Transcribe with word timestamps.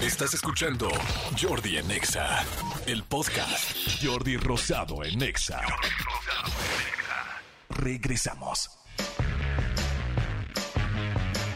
Estás 0.00 0.34
escuchando 0.34 0.90
Jordi 1.40 1.78
en 1.78 1.90
Exa, 1.90 2.44
el 2.86 3.02
podcast. 3.04 4.04
Jordi 4.04 4.36
Rosado 4.36 5.02
en 5.02 5.22
Exa. 5.22 5.62
Regresamos. 7.70 8.78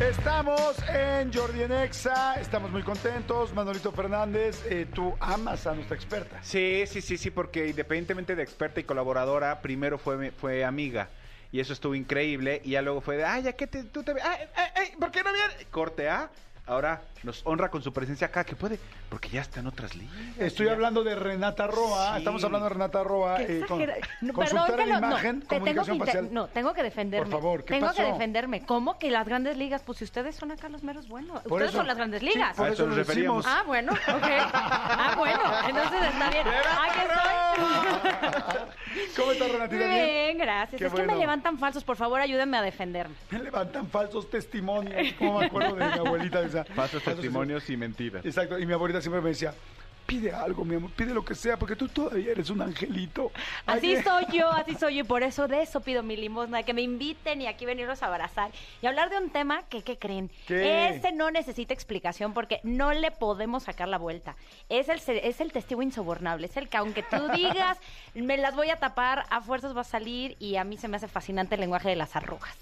Estamos 0.00 0.74
en 0.88 1.30
Jordi 1.30 1.64
en 1.64 1.72
Exa, 1.72 2.40
estamos 2.40 2.70
muy 2.70 2.82
contentos. 2.82 3.52
Manolito 3.52 3.92
Fernández, 3.92 4.64
eh, 4.70 4.86
tú 4.92 5.14
amas 5.20 5.66
a 5.66 5.74
nuestra 5.74 5.94
experta. 5.94 6.42
Sí, 6.42 6.84
sí, 6.86 7.02
sí, 7.02 7.18
sí, 7.18 7.30
porque 7.30 7.68
independientemente 7.68 8.34
de 8.34 8.42
experta 8.42 8.80
y 8.80 8.84
colaboradora, 8.84 9.60
primero 9.60 9.98
fue, 9.98 10.30
fue 10.30 10.64
amiga. 10.64 11.10
Y 11.52 11.60
eso 11.60 11.74
estuvo 11.74 11.94
increíble. 11.94 12.62
Y 12.64 12.70
ya 12.70 12.80
luego 12.80 13.02
fue 13.02 13.18
de, 13.18 13.24
ay, 13.24 13.42
ya 13.42 13.52
que 13.52 13.66
te, 13.66 13.84
tú 13.84 14.02
te... 14.02 14.12
Ay, 14.12 14.48
ay, 14.54 14.68
ay, 14.76 14.92
¿Por 14.98 15.10
qué 15.10 15.22
no 15.22 15.30
viene? 15.30 15.66
Corte 15.70 16.08
A. 16.08 16.30
Ahora 16.70 17.02
nos 17.24 17.42
honra 17.44 17.68
con 17.68 17.82
su 17.82 17.92
presencia 17.92 18.28
acá, 18.28 18.44
que 18.44 18.54
puede, 18.54 18.78
porque 19.08 19.28
ya 19.28 19.40
está 19.40 19.58
en 19.58 19.66
otras 19.66 19.96
ligas. 19.96 20.14
Estoy 20.38 20.66
Ya- 20.66 20.72
hablando 20.72 21.02
de 21.02 21.16
Renata 21.16 21.66
Roa, 21.66 22.12
Sí. 22.12 22.18
estamos 22.18 22.44
hablando 22.44 22.68
de 22.68 22.72
Renata 22.74 23.02
Roa, 23.02 23.38
Qué 23.38 23.58
eh, 23.58 23.64
con, 23.66 23.84
No, 24.20 24.32
consultora 24.32 24.76
de 24.76 24.84
que 24.92 24.96
imagen, 24.98 25.42
tengo 25.42 25.64
que 25.84 25.94
facial. 25.98 26.28
No, 26.32 26.46
tengo 26.46 26.72
que 26.72 26.84
defenderme. 26.84 27.28
Por 27.28 27.40
favor, 27.40 27.64
¿qué 27.64 27.74
Tengo 27.74 27.86
pasó? 27.88 27.96
que 28.04 28.04
defenderme. 28.12 28.64
¿Cómo 28.64 29.00
que 29.00 29.10
las 29.10 29.26
grandes 29.26 29.56
ligas? 29.56 29.82
Pues 29.84 29.98
si 29.98 30.04
ustedes 30.04 30.36
son 30.36 30.52
acá 30.52 30.68
los 30.68 30.84
meros 30.84 31.08
buenos. 31.08 31.42
Por 31.42 31.54
ustedes 31.54 31.70
eso- 31.70 31.78
son 31.78 31.88
las 31.88 31.96
grandes 31.96 32.20
sí, 32.20 32.26
ligas. 32.26 32.56
por 32.56 32.66
A 32.66 32.68
eso 32.68 32.74
eso 32.84 32.86
nos 32.86 32.96
lo 32.98 33.04
decimos. 33.04 33.44
referíamos. 33.44 33.46
Ah, 33.48 33.64
bueno, 33.66 33.92
ok. 33.92 34.28
Ah, 34.54 35.14
bueno, 35.18 35.40
entonces 35.68 36.02
está 36.04 36.30
bien. 36.30 36.46
Aquí 36.46 37.00
estoy. 37.00 38.60
¿Cómo 39.16 39.32
estás, 39.32 39.50
Renatita? 39.50 39.86
Bien. 39.88 40.04
Bien, 40.06 40.38
gracias. 40.38 40.78
Qué 40.78 40.86
es 40.86 40.92
que 40.92 41.02
me 41.02 41.16
levantan 41.16 41.58
falsos. 41.58 41.82
Por 41.84 41.96
favor, 41.96 42.20
ayúdenme 42.20 42.56
a 42.56 42.62
defenderme. 42.62 43.14
Me 43.30 43.40
levantan 43.40 43.88
falsos 43.88 44.30
testimonios, 44.30 45.12
como 45.18 45.40
me 45.40 45.46
acuerdo 45.46 45.74
de 45.74 45.84
mi 45.86 45.92
abuelita. 45.98 46.59
Falsos 46.64 47.02
testimonios 47.02 47.68
y 47.70 47.76
mentiras. 47.76 48.24
Exacto, 48.24 48.58
y 48.58 48.66
mi 48.66 48.72
abuelita 48.72 49.00
siempre 49.00 49.20
me 49.20 49.30
decía, 49.30 49.54
pide 50.10 50.32
algo, 50.32 50.64
mi 50.64 50.74
amor, 50.74 50.90
pide 50.90 51.14
lo 51.14 51.24
que 51.24 51.36
sea, 51.36 51.56
porque 51.56 51.76
tú 51.76 51.86
todavía 51.86 52.32
eres 52.32 52.50
un 52.50 52.60
angelito. 52.60 53.30
Así 53.64 53.94
Ay, 53.94 54.02
soy 54.02 54.26
yo, 54.32 54.50
así 54.50 54.74
soy 54.74 54.96
yo. 54.96 55.00
Y 55.04 55.06
por 55.06 55.22
eso 55.22 55.46
de 55.46 55.62
eso 55.62 55.80
pido 55.82 56.02
mi 56.02 56.16
limosna, 56.16 56.64
que 56.64 56.74
me 56.74 56.82
inviten 56.82 57.40
y 57.40 57.46
aquí 57.46 57.64
venirlos 57.64 58.02
a 58.02 58.06
abrazar 58.06 58.50
y 58.82 58.86
hablar 58.88 59.08
de 59.08 59.18
un 59.18 59.30
tema 59.30 59.62
que, 59.68 59.82
¿qué 59.82 59.98
creen? 59.98 60.28
¿Qué? 60.48 60.88
Ese 60.88 61.12
no 61.12 61.30
necesita 61.30 61.72
explicación 61.72 62.34
porque 62.34 62.58
no 62.64 62.92
le 62.92 63.12
podemos 63.12 63.62
sacar 63.62 63.86
la 63.86 63.98
vuelta. 63.98 64.34
Es 64.68 64.88
el, 64.88 65.00
es 65.18 65.40
el 65.40 65.52
testigo 65.52 65.80
insobornable, 65.80 66.48
es 66.48 66.56
el 66.56 66.68
que 66.68 66.78
aunque 66.78 67.04
tú 67.04 67.28
digas, 67.34 67.78
me 68.14 68.36
las 68.36 68.56
voy 68.56 68.70
a 68.70 68.80
tapar, 68.80 69.26
a 69.30 69.40
fuerzas 69.40 69.76
va 69.76 69.82
a 69.82 69.84
salir 69.84 70.36
y 70.40 70.56
a 70.56 70.64
mí 70.64 70.76
se 70.76 70.88
me 70.88 70.96
hace 70.96 71.06
fascinante 71.06 71.54
el 71.54 71.60
lenguaje 71.60 71.88
de 71.88 71.94
las 71.94 72.16
arrugas. 72.16 72.56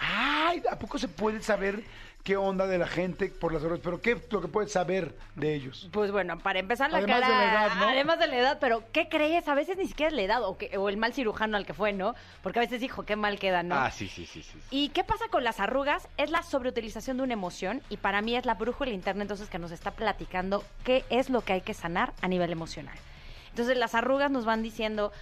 Ay, 0.00 0.64
¿a 0.68 0.76
poco 0.76 0.98
se 0.98 1.06
puede 1.06 1.40
saber 1.42 1.84
qué 2.28 2.36
onda 2.36 2.66
de 2.66 2.76
la 2.76 2.86
gente 2.86 3.28
por 3.30 3.54
las 3.54 3.64
horas? 3.64 3.80
Pero 3.82 4.02
¿qué 4.02 4.12
es 4.12 4.30
lo 4.30 4.42
que 4.42 4.48
puedes 4.48 4.70
saber 4.70 5.14
de 5.34 5.54
ellos? 5.54 5.88
Pues 5.90 6.12
bueno, 6.12 6.38
para 6.40 6.58
empezar 6.58 6.90
la 6.90 6.98
Además 6.98 7.22
cara, 7.22 7.32
de 7.32 7.46
la 7.46 7.50
edad, 7.50 7.74
¿no? 7.80 7.88
además 7.88 8.18
de 8.18 8.26
la 8.26 8.36
edad, 8.36 8.58
pero 8.60 8.84
¿qué 8.92 9.08
crees? 9.08 9.48
A 9.48 9.54
veces 9.54 9.78
ni 9.78 9.86
siquiera 9.86 10.10
es 10.10 10.14
la 10.14 10.20
edad 10.20 10.42
o, 10.44 10.58
que- 10.58 10.76
o 10.76 10.90
el 10.90 10.98
mal 10.98 11.14
cirujano 11.14 11.56
al 11.56 11.64
que 11.64 11.72
fue, 11.72 11.94
¿no? 11.94 12.14
Porque 12.42 12.58
a 12.58 12.62
veces 12.62 12.82
dijo, 12.82 13.06
qué 13.06 13.16
mal 13.16 13.38
queda, 13.38 13.62
¿no? 13.62 13.76
Ah, 13.76 13.90
sí, 13.90 14.08
sí, 14.08 14.26
sí, 14.26 14.42
sí. 14.42 14.52
sí. 14.52 14.58
¿Y 14.70 14.90
qué 14.90 15.04
pasa 15.04 15.24
con 15.30 15.42
las 15.42 15.58
arrugas? 15.58 16.06
Es 16.18 16.30
la 16.30 16.42
sobreutilización 16.42 17.16
de 17.16 17.22
una 17.22 17.32
emoción 17.32 17.80
y 17.88 17.96
para 17.96 18.20
mí 18.20 18.36
es 18.36 18.44
la 18.44 18.52
brújula 18.56 18.90
interna 18.90 19.22
entonces 19.22 19.48
que 19.48 19.58
nos 19.58 19.70
está 19.70 19.92
platicando 19.92 20.62
qué 20.84 21.06
es 21.08 21.30
lo 21.30 21.40
que 21.40 21.54
hay 21.54 21.60
que 21.62 21.72
sanar 21.72 22.12
a 22.20 22.28
nivel 22.28 22.52
emocional. 22.52 22.98
Entonces 23.48 23.78
las 23.78 23.94
arrugas 23.94 24.30
nos 24.30 24.44
van 24.44 24.62
diciendo, 24.62 25.12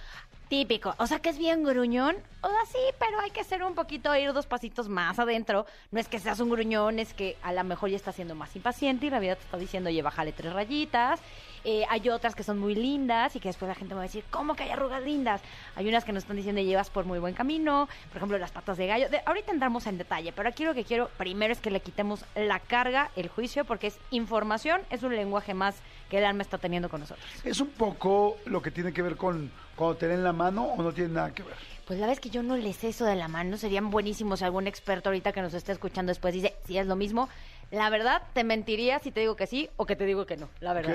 típico, 0.49 0.95
o 0.97 1.07
sea 1.07 1.19
que 1.19 1.29
es 1.29 1.37
bien 1.37 1.63
gruñón, 1.63 2.15
o 2.41 2.49
sea 2.49 2.65
sí, 2.71 2.79
pero 2.99 3.19
hay 3.19 3.31
que 3.31 3.41
hacer 3.41 3.63
un 3.63 3.75
poquito, 3.75 4.15
ir 4.15 4.33
dos 4.33 4.47
pasitos 4.47 4.87
más 4.89 5.19
adentro. 5.19 5.65
No 5.91 5.99
es 5.99 6.07
que 6.07 6.19
seas 6.19 6.39
un 6.39 6.49
gruñón, 6.49 6.99
es 6.99 7.13
que 7.13 7.37
a 7.43 7.53
lo 7.53 7.63
mejor 7.63 7.89
ya 7.89 7.95
estás 7.95 8.15
siendo 8.15 8.35
más 8.35 8.55
impaciente 8.55 9.05
y 9.05 9.09
la 9.09 9.19
vida 9.19 9.35
te 9.35 9.43
está 9.43 9.57
diciendo, 9.57 9.89
oye, 9.89 10.01
bájale 10.01 10.31
tres 10.31 10.53
rayitas. 10.53 11.19
Eh, 11.63 11.83
hay 11.89 12.07
otras 12.09 12.33
que 12.33 12.43
son 12.43 12.59
muy 12.59 12.75
lindas 12.75 13.35
y 13.35 13.39
que 13.39 13.49
después 13.49 13.67
la 13.67 13.75
gente 13.75 13.93
va 13.93 14.01
a 14.01 14.03
decir, 14.03 14.23
¿cómo 14.29 14.55
que 14.55 14.63
hay 14.63 14.69
arrugas 14.69 15.03
lindas? 15.03 15.41
Hay 15.75 15.87
unas 15.87 16.05
que 16.05 16.13
nos 16.13 16.23
están 16.23 16.37
diciendo, 16.37 16.61
llevas 16.61 16.89
por 16.89 17.03
muy 17.03 17.19
buen 17.19 17.33
camino, 17.33 17.89
por 18.09 18.17
ejemplo, 18.17 18.37
las 18.37 18.51
patas 18.51 18.77
de 18.77 18.87
gallo. 18.87 19.07
Ahorita 19.25 19.51
entramos 19.51 19.85
en 19.85 19.97
detalle, 19.97 20.31
pero 20.31 20.47
aquí 20.47 20.63
lo 20.63 20.73
que 20.73 20.85
quiero 20.85 21.09
primero 21.17 21.51
es 21.51 21.59
que 21.59 21.71
le 21.71 21.81
quitemos 21.81 22.23
la 22.35 22.59
carga, 22.59 23.11
el 23.17 23.27
juicio, 23.27 23.65
porque 23.65 23.87
es 23.87 23.99
información, 24.11 24.81
es 24.89 25.03
un 25.03 25.13
lenguaje 25.13 25.53
más 25.53 25.75
que 26.09 26.19
el 26.19 26.25
alma 26.25 26.41
está 26.41 26.57
teniendo 26.57 26.89
con 26.89 27.01
nosotros. 27.01 27.25
¿Es 27.43 27.59
un 27.59 27.69
poco 27.69 28.37
lo 28.45 28.61
que 28.61 28.71
tiene 28.71 28.93
que 28.93 29.01
ver 29.01 29.17
con 29.17 29.51
cuando 29.77 29.95
te 29.95 30.07
den 30.07 30.23
la 30.23 30.33
mano 30.33 30.63
o 30.63 30.83
no 30.83 30.91
tiene 30.91 31.13
nada 31.13 31.33
que 31.33 31.43
ver? 31.43 31.53
Pues 31.85 31.99
la 31.99 32.07
verdad 32.07 32.17
es 32.17 32.19
que 32.19 32.29
yo 32.29 32.43
no 32.43 32.57
les 32.57 32.75
sé 32.75 32.89
eso 32.89 33.05
de 33.05 33.15
la 33.15 33.29
mano. 33.29 33.55
Serían 33.55 33.89
buenísimos 33.89 34.39
si 34.39 34.45
algún 34.45 34.67
experto 34.67 35.07
ahorita 35.07 35.31
que 35.31 35.41
nos 35.41 35.53
esté 35.53 35.71
escuchando 35.71 36.09
después 36.09 36.33
dice 36.33 36.55
si 36.65 36.77
es 36.77 36.85
lo 36.85 36.97
mismo. 36.97 37.29
La 37.71 37.89
verdad, 37.89 38.23
te 38.33 38.43
mentiría 38.43 38.99
si 38.99 39.11
te 39.11 39.21
digo 39.21 39.37
que 39.37 39.47
sí 39.47 39.69
o 39.77 39.85
que 39.85 39.95
te 39.95 40.05
digo 40.05 40.25
que 40.25 40.35
no. 40.35 40.49
La 40.59 40.73
verdad. 40.73 40.93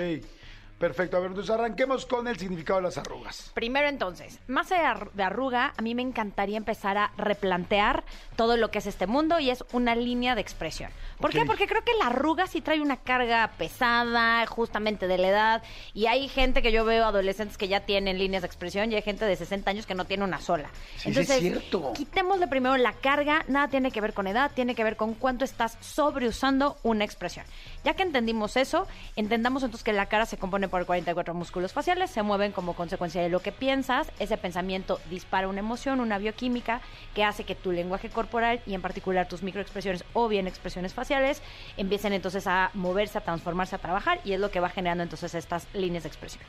Perfecto. 0.83 1.17
A 1.17 1.21
ver, 1.21 1.31
entonces 1.31 1.51
arranquemos 1.55 2.05
con 2.07 2.27
el 2.29 2.37
significado 2.39 2.81
de 2.81 2.83
las 2.85 2.99
arrugas. 2.99 3.51
Primero 3.55 3.89
entonces, 3.89 4.39
más 4.49 4.69
de 4.69 4.77
ar- 4.77 5.11
de 5.13 5.23
arruga, 5.23 5.73
a 5.77 5.81
mí 5.83 5.95
me 5.95 6.03
encantaría 6.03 6.57
empezar 6.59 6.99
a 6.99 7.13
replantear 7.17 8.05
todo 8.37 8.57
lo 8.57 8.71
que 8.71 8.79
es 8.81 8.87
este 8.87 9.07
mundo 9.07 9.39
y 9.41 9.51
es 9.51 9.65
una 9.73 9.95
línea 9.95 10.35
de 10.35 10.41
expresión. 10.41 10.91
¿Por 11.21 11.31
qué? 11.31 11.45
Porque 11.47 11.67
creo 11.69 11.85
que 11.85 11.93
la 12.01 12.07
arruga 12.09 12.47
sí 12.49 12.61
trae 12.61 12.81
una 12.81 12.97
carga 12.97 13.53
pesada, 13.57 14.45
justamente 14.47 15.07
de 15.07 15.19
la 15.19 15.29
edad, 15.29 15.63
y 15.95 16.07
hay 16.07 16.29
gente 16.29 16.63
que 16.63 16.73
yo 16.73 16.85
veo, 16.85 17.05
adolescentes 17.05 17.57
que 17.57 17.69
ya 17.69 17.81
tienen 17.81 18.19
líneas 18.19 18.43
de 18.43 18.47
expresión, 18.47 18.91
y 18.91 18.97
hay 18.97 19.03
gente 19.03 19.25
de 19.25 19.37
60 19.37 19.71
años 19.71 19.87
que 19.87 19.95
no 19.95 20.05
tiene 20.05 20.25
una 20.25 20.41
sola. 20.41 20.69
Sí, 20.97 21.15
sí 21.15 21.21
es 21.21 21.29
cierto. 21.29 21.93
quitémosle 21.95 22.49
primero 22.49 22.77
la 22.77 22.93
carga, 22.93 23.45
nada 23.47 23.69
tiene 23.69 23.93
que 23.93 24.01
ver 24.01 24.15
con 24.15 24.27
edad, 24.27 24.51
tiene 24.53 24.75
que 24.75 24.83
ver 24.83 24.97
con 24.97 25.15
cuánto 25.15 25.45
estás 25.45 25.79
sobreusando 25.81 26.77
una 26.83 27.05
expresión. 27.05 27.47
Ya 27.85 27.95
que 27.95 28.03
entendimos 28.03 28.57
eso, 28.57 28.89
entendamos 29.15 29.63
entonces 29.63 29.85
que 29.85 29.93
la 29.93 30.07
cara 30.07 30.27
se 30.27 30.39
compone 30.39 30.69
por 30.73 30.87
44 30.87 31.35
músculos 31.35 31.75
faciales, 31.75 32.11
se 32.11 32.23
mueven 32.23 32.51
como 32.51 32.73
consecuencia 32.73 33.21
de 33.21 33.29
lo 33.29 33.41
que 33.41 33.53
piensas, 33.53 34.11
ese 34.19 34.39
pensamiento 34.39 35.01
dispara 35.11 35.47
una 35.47 35.59
emoción, 35.59 36.01
una 36.01 36.17
bioquímica 36.17 36.81
que 37.15 37.25
hace 37.25 37.45
que 37.45 37.55
tu 37.55 37.73
lenguaje 37.73 38.09
corporal 38.09 38.63
y 38.65 38.73
en 38.73 38.81
particular 38.81 39.29
tus 39.29 39.43
microexpresiones 39.43 40.03
o 40.15 40.29
bien 40.29 40.49
expresiones 40.49 40.95
faciales 40.95 41.43
empiecen 41.77 42.15
entonces 42.15 42.47
a 42.47 42.71
moverse, 42.73 43.19
a 43.19 43.21
transformarse, 43.21 43.77
a 43.77 43.81
trabajar 43.81 44.21
y 44.25 44.33
es 44.33 44.41
lo 44.41 44.51
que 44.51 44.61
va 44.61 44.71
generando 44.71 45.03
entonces 45.03 45.35
estas 45.35 45.69
líneas 45.75 46.05
de 46.05 46.09
expresión. 46.09 46.43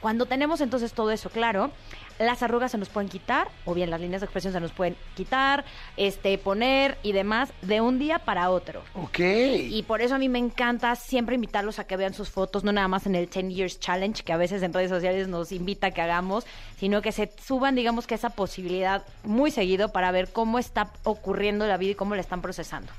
Cuando 0.00 0.26
tenemos 0.26 0.60
entonces 0.60 0.92
todo 0.92 1.10
eso 1.10 1.30
claro, 1.30 1.70
las 2.18 2.42
arrugas 2.42 2.72
se 2.72 2.78
nos 2.78 2.88
pueden 2.88 3.08
quitar, 3.08 3.48
o 3.64 3.74
bien 3.74 3.90
las 3.90 4.00
líneas 4.00 4.20
de 4.20 4.26
expresión 4.26 4.52
se 4.52 4.60
nos 4.60 4.72
pueden 4.72 4.96
quitar, 5.14 5.64
este, 5.96 6.38
poner 6.38 6.96
y 7.02 7.12
demás 7.12 7.52
de 7.62 7.80
un 7.80 7.98
día 7.98 8.18
para 8.18 8.50
otro. 8.50 8.82
Ok. 8.94 9.18
Y 9.18 9.84
por 9.86 10.00
eso 10.00 10.14
a 10.14 10.18
mí 10.18 10.28
me 10.28 10.38
encanta 10.38 10.94
siempre 10.96 11.34
invitarlos 11.34 11.78
a 11.78 11.86
que 11.86 11.96
vean 11.96 12.14
sus 12.14 12.30
fotos, 12.30 12.64
no 12.64 12.72
nada 12.72 12.88
más 12.88 13.06
en 13.06 13.14
el 13.14 13.28
10 13.28 13.48
Years 13.54 13.80
Challenge, 13.80 14.22
que 14.22 14.32
a 14.32 14.36
veces 14.36 14.62
en 14.62 14.72
redes 14.72 14.90
sociales 14.90 15.28
nos 15.28 15.52
invita 15.52 15.88
a 15.88 15.90
que 15.90 16.00
hagamos, 16.00 16.46
sino 16.78 17.02
que 17.02 17.12
se 17.12 17.30
suban, 17.44 17.74
digamos 17.74 18.06
que 18.06 18.14
esa 18.14 18.30
posibilidad 18.30 19.04
muy 19.24 19.50
seguido 19.50 19.92
para 19.92 20.10
ver 20.10 20.32
cómo 20.32 20.58
está 20.58 20.92
ocurriendo 21.04 21.66
la 21.66 21.76
vida 21.76 21.92
y 21.92 21.94
cómo 21.94 22.14
la 22.14 22.20
están 22.20 22.42
procesando. 22.42 22.92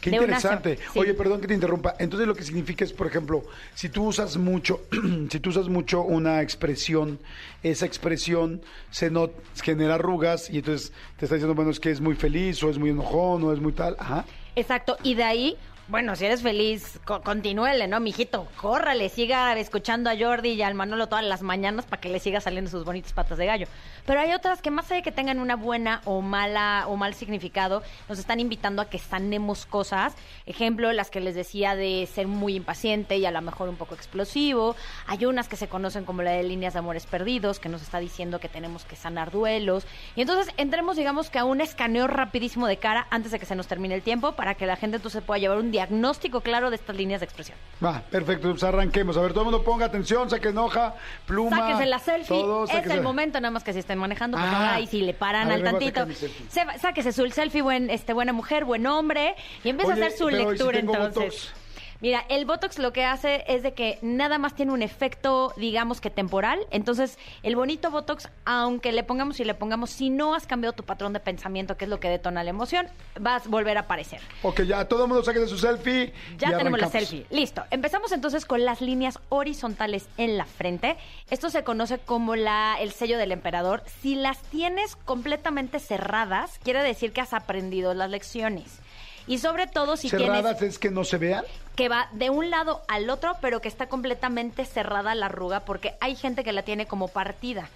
Qué 0.00 0.10
De 0.10 0.16
interesante. 0.16 0.78
sí. 0.92 0.98
Oye, 0.98 1.14
perdón 1.14 1.40
que 1.40 1.46
te 1.46 1.54
interrumpa. 1.54 1.94
Entonces 1.98 2.26
lo 2.26 2.34
que 2.34 2.42
significa 2.42 2.84
es, 2.84 2.92
por 2.92 3.06
ejemplo, 3.06 3.44
si 3.74 3.88
tú 3.88 4.06
usas 4.06 4.36
mucho, 4.36 4.80
si 5.30 5.40
tú 5.40 5.50
usas 5.50 5.68
mucho 5.68 6.02
una 6.02 6.42
expresión, 6.42 7.18
esa 7.62 7.86
expresión 7.86 8.62
se 8.90 9.10
not 9.10 9.32
genera 9.62 9.94
arrugas 9.94 10.50
y 10.50 10.58
entonces 10.58 10.92
te 11.16 11.26
está 11.26 11.36
diciendo, 11.36 11.54
bueno, 11.54 11.70
es 11.70 11.80
que 11.80 11.90
es 11.90 12.00
muy 12.00 12.14
feliz 12.14 12.62
o 12.62 12.70
es 12.70 12.78
muy 12.78 12.90
enojón 12.90 13.44
o 13.44 13.52
es 13.52 13.60
muy 13.60 13.72
tal. 13.72 13.96
Ajá. 13.98 14.24
Exacto, 14.54 14.98
y 15.02 15.14
de 15.14 15.24
ahí, 15.24 15.56
bueno, 15.92 16.16
si 16.16 16.24
eres 16.24 16.42
feliz, 16.42 16.98
co- 17.04 17.20
continúele, 17.20 17.86
¿no, 17.86 18.00
mijito? 18.00 18.48
Córrale, 18.56 19.10
siga 19.10 19.56
escuchando 19.58 20.08
a 20.08 20.16
Jordi 20.18 20.52
y 20.52 20.62
al 20.62 20.74
Manolo 20.74 21.06
todas 21.06 21.22
las 21.24 21.42
mañanas 21.42 21.84
para 21.84 22.00
que 22.00 22.08
le 22.08 22.18
siga 22.18 22.40
saliendo 22.40 22.70
sus 22.70 22.84
bonitas 22.84 23.12
patas 23.12 23.36
de 23.36 23.44
gallo. 23.44 23.66
Pero 24.06 24.18
hay 24.18 24.32
otras 24.32 24.62
que 24.62 24.70
más 24.70 24.86
allá 24.86 24.96
de 24.96 25.02
que 25.02 25.12
tengan 25.12 25.38
una 25.38 25.54
buena 25.54 26.00
o 26.06 26.22
mala 26.22 26.86
o 26.88 26.96
mal 26.96 27.12
significado, 27.14 27.82
nos 28.08 28.18
están 28.18 28.40
invitando 28.40 28.80
a 28.80 28.86
que 28.88 28.98
sanemos 28.98 29.66
cosas. 29.66 30.14
Ejemplo, 30.46 30.90
las 30.92 31.10
que 31.10 31.20
les 31.20 31.34
decía 31.34 31.76
de 31.76 32.08
ser 32.12 32.26
muy 32.26 32.56
impaciente 32.56 33.18
y 33.18 33.26
a 33.26 33.30
lo 33.30 33.42
mejor 33.42 33.68
un 33.68 33.76
poco 33.76 33.94
explosivo. 33.94 34.74
Hay 35.06 35.26
unas 35.26 35.46
que 35.46 35.56
se 35.56 35.68
conocen 35.68 36.06
como 36.06 36.22
la 36.22 36.30
de 36.30 36.42
líneas 36.42 36.72
de 36.72 36.78
amores 36.78 37.04
perdidos, 37.04 37.60
que 37.60 37.68
nos 37.68 37.82
está 37.82 37.98
diciendo 38.00 38.40
que 38.40 38.48
tenemos 38.48 38.86
que 38.86 38.96
sanar 38.96 39.30
duelos. 39.30 39.86
Y 40.16 40.22
entonces 40.22 40.52
entremos, 40.56 40.96
digamos 40.96 41.28
que 41.28 41.38
a 41.38 41.44
un 41.44 41.60
escaneo 41.60 42.06
rapidísimo 42.06 42.66
de 42.66 42.78
cara 42.78 43.06
antes 43.10 43.30
de 43.30 43.38
que 43.38 43.44
se 43.44 43.54
nos 43.54 43.66
termine 43.66 43.94
el 43.94 44.02
tiempo 44.02 44.32
para 44.32 44.54
que 44.54 44.64
la 44.64 44.76
gente 44.76 44.96
entonces 44.96 45.22
pueda 45.22 45.38
llevar 45.38 45.58
un 45.58 45.70
diagnóstico 45.86 46.40
claro 46.40 46.70
de 46.70 46.76
estas 46.76 46.96
líneas 46.96 47.20
de 47.20 47.24
expresión. 47.24 47.58
Va, 47.84 48.00
perfecto, 48.10 48.50
pues 48.50 48.62
arranquemos. 48.62 49.16
A 49.16 49.20
ver, 49.22 49.32
todo 49.32 49.40
el 49.40 49.50
mundo 49.50 49.64
ponga 49.64 49.86
atención, 49.86 50.30
saquen 50.30 50.56
hoja, 50.58 50.94
pluma. 51.26 51.56
Sáquense 51.56 51.86
la 51.86 51.98
selfie, 51.98 52.28
todo, 52.40 52.64
es 52.64 52.86
el 52.86 53.02
momento, 53.02 53.40
nada 53.40 53.50
más 53.50 53.64
que 53.64 53.72
si 53.72 53.80
estén 53.80 53.98
manejando, 53.98 54.36
pues 54.38 54.48
Ah. 54.52 54.74
ahí 54.74 54.86
si 54.86 55.02
le 55.02 55.14
paran 55.14 55.48
ver, 55.48 55.56
al 55.58 55.64
tantito. 55.64 56.06
Se 56.48 56.64
sáquese 56.80 57.12
su 57.12 57.28
selfie, 57.30 57.62
buen, 57.62 57.90
este, 57.90 58.12
buena 58.12 58.32
mujer, 58.32 58.64
buen 58.64 58.86
hombre, 58.86 59.34
y 59.64 59.70
empieza 59.70 59.92
Oye, 59.92 60.02
a 60.02 60.06
hacer 60.06 60.18
su 60.18 60.26
pero 60.26 60.36
¿y 60.38 60.40
si 60.42 60.48
lectura 60.50 60.78
entonces. 60.78 61.14
botox? 61.14 61.61
Mira, 62.02 62.26
el 62.28 62.46
Botox 62.46 62.80
lo 62.80 62.92
que 62.92 63.04
hace 63.04 63.44
es 63.46 63.62
de 63.62 63.74
que 63.74 64.00
nada 64.02 64.36
más 64.36 64.56
tiene 64.56 64.72
un 64.72 64.82
efecto, 64.82 65.54
digamos 65.56 66.00
que 66.00 66.10
temporal. 66.10 66.58
Entonces, 66.72 67.16
el 67.44 67.54
bonito 67.54 67.92
Botox, 67.92 68.28
aunque 68.44 68.90
le 68.90 69.04
pongamos 69.04 69.38
y 69.38 69.44
le 69.44 69.54
pongamos, 69.54 69.90
si 69.90 70.10
no 70.10 70.34
has 70.34 70.48
cambiado 70.48 70.72
tu 70.72 70.82
patrón 70.82 71.12
de 71.12 71.20
pensamiento, 71.20 71.76
que 71.76 71.84
es 71.84 71.88
lo 71.88 72.00
que 72.00 72.08
detona 72.08 72.42
la 72.42 72.50
emoción, 72.50 72.88
vas 73.20 73.46
a 73.46 73.48
volver 73.48 73.76
a 73.76 73.82
aparecer. 73.82 74.20
Ok, 74.42 74.62
ya 74.62 74.84
todo 74.88 75.04
el 75.04 75.08
mundo 75.10 75.22
saque 75.22 75.38
de 75.38 75.46
su 75.46 75.56
selfie. 75.56 76.12
Ya 76.38 76.58
tenemos 76.58 76.80
la 76.80 76.90
selfie. 76.90 77.24
Listo. 77.30 77.62
Empezamos 77.70 78.10
entonces 78.10 78.46
con 78.46 78.64
las 78.64 78.80
líneas 78.80 79.20
horizontales 79.28 80.08
en 80.16 80.36
la 80.36 80.46
frente. 80.46 80.96
Esto 81.30 81.50
se 81.50 81.62
conoce 81.62 81.98
como 81.98 82.34
la, 82.34 82.78
el 82.80 82.90
sello 82.90 83.16
del 83.16 83.30
emperador. 83.30 83.84
Si 84.00 84.16
las 84.16 84.42
tienes 84.42 84.96
completamente 84.96 85.78
cerradas, 85.78 86.58
quiere 86.64 86.82
decir 86.82 87.12
que 87.12 87.20
has 87.20 87.32
aprendido 87.32 87.94
las 87.94 88.10
lecciones. 88.10 88.80
Y 89.26 89.38
sobre 89.38 89.66
todo 89.66 89.96
si 89.96 90.08
tienes 90.08 90.26
Cerradas 90.26 90.62
es 90.62 90.78
que 90.78 90.90
no 90.90 91.04
se 91.04 91.18
vean. 91.18 91.44
que 91.76 91.88
va 91.88 92.08
de 92.12 92.30
un 92.30 92.50
lado 92.50 92.82
al 92.88 93.08
otro, 93.10 93.36
pero 93.40 93.60
que 93.60 93.68
está 93.68 93.88
completamente 93.88 94.64
cerrada 94.64 95.14
la 95.14 95.26
arruga, 95.26 95.60
porque 95.60 95.94
hay 96.00 96.16
gente 96.16 96.44
que 96.44 96.52
la 96.52 96.62
tiene 96.62 96.86
como 96.86 97.08
partida. 97.08 97.68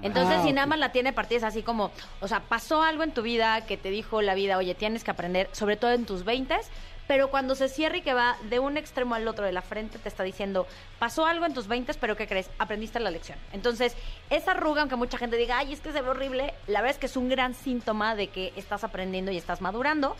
Entonces, 0.00 0.38
Ah, 0.40 0.42
si 0.44 0.52
nada 0.52 0.66
más 0.66 0.78
la 0.78 0.90
tiene 0.90 1.12
partida, 1.12 1.38
es 1.38 1.44
así 1.44 1.62
como, 1.62 1.90
o 2.20 2.28
sea, 2.28 2.40
pasó 2.40 2.82
algo 2.82 3.02
en 3.02 3.12
tu 3.12 3.22
vida 3.22 3.60
que 3.66 3.76
te 3.76 3.90
dijo 3.90 4.22
la 4.22 4.34
vida, 4.34 4.56
oye, 4.56 4.74
tienes 4.74 5.04
que 5.04 5.10
aprender, 5.10 5.48
sobre 5.52 5.76
todo 5.76 5.92
en 5.92 6.06
tus 6.06 6.24
20 6.24 6.56
pero 7.06 7.30
cuando 7.30 7.54
se 7.54 7.68
cierra 7.68 7.96
y 7.98 8.02
que 8.02 8.14
va 8.14 8.36
de 8.48 8.58
un 8.58 8.76
extremo 8.76 9.14
al 9.14 9.26
otro 9.26 9.44
de 9.44 9.52
la 9.52 9.62
frente, 9.62 9.98
te 9.98 10.08
está 10.08 10.22
diciendo, 10.22 10.66
pasó 10.98 11.26
algo 11.26 11.44
en 11.44 11.52
tus 11.52 11.66
20 11.66 11.92
pero 11.94 12.16
¿qué 12.16 12.26
crees? 12.26 12.48
Aprendiste 12.58 13.00
la 13.00 13.10
lección. 13.10 13.38
Entonces, 13.52 13.94
esa 14.30 14.52
arruga, 14.52 14.82
aunque 14.82 14.96
mucha 14.96 15.18
gente 15.18 15.36
diga, 15.36 15.58
ay, 15.58 15.72
es 15.72 15.80
que 15.80 15.92
se 15.92 16.00
ve 16.00 16.08
horrible, 16.08 16.54
la 16.68 16.80
verdad 16.80 16.94
es 16.94 16.98
que 16.98 17.06
es 17.06 17.16
un 17.16 17.28
gran 17.28 17.54
síntoma 17.54 18.14
de 18.14 18.28
que 18.28 18.52
estás 18.56 18.84
aprendiendo 18.84 19.30
y 19.32 19.36
estás 19.36 19.60
madurando. 19.60 20.16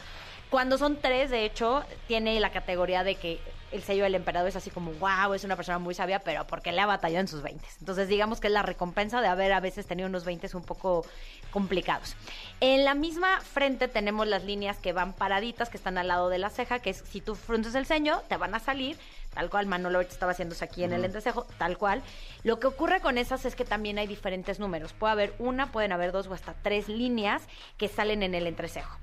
Cuando 0.52 0.76
son 0.76 0.96
tres, 1.00 1.31
de 1.31 1.46
hecho, 1.46 1.82
tiene 2.06 2.38
la 2.38 2.52
categoría 2.52 3.04
de 3.04 3.14
que 3.14 3.40
el 3.70 3.82
sello 3.82 4.04
del 4.04 4.14
emperador 4.14 4.50
es 4.50 4.54
así 4.54 4.69
como, 4.69 4.93
wow, 4.93 5.32
es 5.32 5.44
una 5.44 5.56
persona 5.56 5.78
muy 5.78 5.94
sabia, 5.94 6.19
pero 6.19 6.46
porque 6.46 6.72
le 6.72 6.82
ha 6.82 6.84
batallado 6.84 7.22
en 7.22 7.28
sus 7.28 7.40
20. 7.40 7.66
Entonces, 7.81 8.06
digamos 8.06 8.38
que 8.38 8.49
es 8.49 8.52
la 8.52 8.60
recompensa 8.60 9.22
de 9.22 9.28
haber 9.28 9.54
a 9.54 9.60
veces 9.60 9.87
tenido 9.87 10.10
unos 10.10 10.26
20 10.26 10.54
un 10.54 10.62
poco 10.62 11.06
complicados. 11.52 12.16
En 12.60 12.84
la 12.84 12.93
misma 12.94 13.40
frente 13.40 13.88
tenemos 13.88 14.26
las 14.26 14.44
líneas 14.44 14.76
que 14.76 14.93
van 14.93 15.14
paraditas, 15.14 15.70
que 15.70 15.78
están 15.78 15.96
al 15.96 16.08
lado 16.08 16.28
de 16.28 16.37
la 16.37 16.50
ceja, 16.50 16.81
que 16.81 16.90
es 16.90 17.02
si 17.10 17.22
tú 17.22 17.34
frunces 17.34 17.75
el 17.75 17.87
ceño, 17.87 18.20
te 18.28 18.37
van 18.37 18.55
a 18.55 18.58
salir, 18.58 18.98
tal 19.32 19.48
cual 19.48 19.64
Manolo 19.64 20.02
estaba 20.02 20.32
haciéndose 20.32 20.66
aquí 20.66 20.84
en 20.84 20.93
el 20.93 21.06
entrecejo, 21.06 21.46
tal 21.56 21.78
cual. 21.78 22.02
Lo 22.44 22.60
que 22.60 22.66
ocurre 22.66 23.00
con 23.00 23.16
esas 23.16 23.46
es 23.46 23.56
que 23.56 23.64
también 23.64 23.98
hay 23.98 24.06
diferentes 24.06 24.60
números. 24.60 24.93
Puede 24.93 25.12
haber 25.12 25.34
una, 25.38 25.72
pueden 25.72 25.93
haber 25.93 26.12
dos 26.12 26.26
o 26.26 26.34
hasta 26.34 26.52
tres 26.52 26.88
líneas 26.88 27.40
que 27.78 27.88
salen 27.88 28.22
en 28.22 28.34
el 28.34 28.46
entrecejo. 28.46 28.98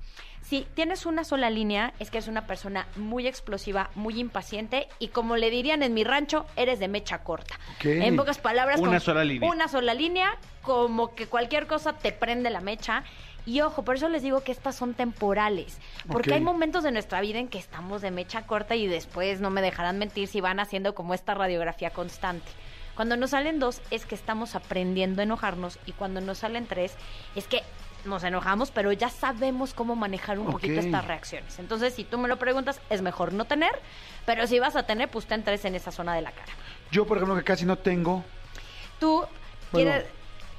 Si 0.50 0.66
tienes 0.74 1.06
una 1.06 1.22
sola 1.22 1.48
línea, 1.48 1.94
es 2.00 2.10
que 2.10 2.18
eres 2.18 2.26
una 2.26 2.48
persona 2.48 2.88
muy 2.96 3.28
explosiva, 3.28 3.88
muy 3.94 4.18
impaciente 4.18 4.88
y 4.98 5.06
como 5.06 5.36
le 5.36 5.48
dirían 5.48 5.84
en 5.84 5.94
mi 5.94 6.02
rancho, 6.02 6.44
eres 6.56 6.80
de 6.80 6.88
mecha 6.88 7.18
corta. 7.18 7.54
En 7.84 8.16
pocas 8.16 8.38
palabras, 8.38 8.80
Una 8.80 8.98
sola 8.98 9.22
línea. 9.22 9.48
Una 9.48 9.68
sola 9.68 9.94
línea, 9.94 10.36
como 10.62 11.14
que 11.14 11.28
cualquier 11.28 11.68
cosa 11.68 11.92
te 11.92 12.10
prende 12.10 12.50
la 12.50 12.60
mecha. 12.60 13.04
Y 13.46 13.60
ojo, 13.60 13.84
por 13.84 13.94
eso 13.94 14.08
les 14.08 14.22
digo 14.22 14.42
que 14.42 14.50
estas 14.50 14.74
son 14.74 14.94
temporales. 14.94 15.78
Porque 16.08 16.34
hay 16.34 16.40
momentos 16.40 16.82
de 16.82 16.90
nuestra 16.90 17.20
vida 17.20 17.38
en 17.38 17.46
que 17.46 17.58
estamos 17.58 18.02
de 18.02 18.10
mecha 18.10 18.42
corta 18.42 18.74
y 18.74 18.88
después 18.88 19.40
no 19.40 19.50
me 19.50 19.62
dejarán 19.62 19.98
mentir 19.98 20.26
si 20.26 20.40
van 20.40 20.58
haciendo 20.58 20.96
como 20.96 21.14
esta 21.14 21.32
radiografía 21.32 21.90
constante. 21.90 22.50
Cuando 22.96 23.16
nos 23.16 23.30
salen 23.30 23.60
dos 23.60 23.80
es 23.92 24.04
que 24.04 24.16
estamos 24.16 24.56
aprendiendo 24.56 25.22
a 25.22 25.24
enojarnos 25.24 25.78
y 25.86 25.92
cuando 25.92 26.20
nos 26.20 26.38
salen 26.38 26.66
tres 26.66 26.96
es 27.36 27.46
que 27.46 27.62
nos 28.04 28.24
enojamos, 28.24 28.70
pero 28.70 28.92
ya 28.92 29.08
sabemos 29.08 29.74
cómo 29.74 29.96
manejar 29.96 30.38
un 30.38 30.46
poquito 30.50 30.80
estas 30.80 31.06
reacciones. 31.06 31.58
Entonces, 31.58 31.94
si 31.94 32.04
tú 32.04 32.18
me 32.18 32.28
lo 32.28 32.38
preguntas, 32.38 32.80
es 32.90 33.02
mejor 33.02 33.32
no 33.32 33.44
tener, 33.44 33.72
pero 34.26 34.46
si 34.46 34.58
vas 34.58 34.76
a 34.76 34.84
tener, 34.84 35.08
pues 35.10 35.26
ten 35.26 35.42
tres 35.42 35.64
en 35.64 35.74
esa 35.74 35.90
zona 35.90 36.14
de 36.14 36.22
la 36.22 36.32
cara. 36.32 36.52
Yo, 36.90 37.06
por 37.06 37.16
ejemplo, 37.18 37.36
que 37.36 37.44
casi 37.44 37.64
no 37.64 37.76
tengo, 37.76 38.24
Tú 38.98 39.24
Bueno. 39.72 39.90
quieres... 39.90 40.06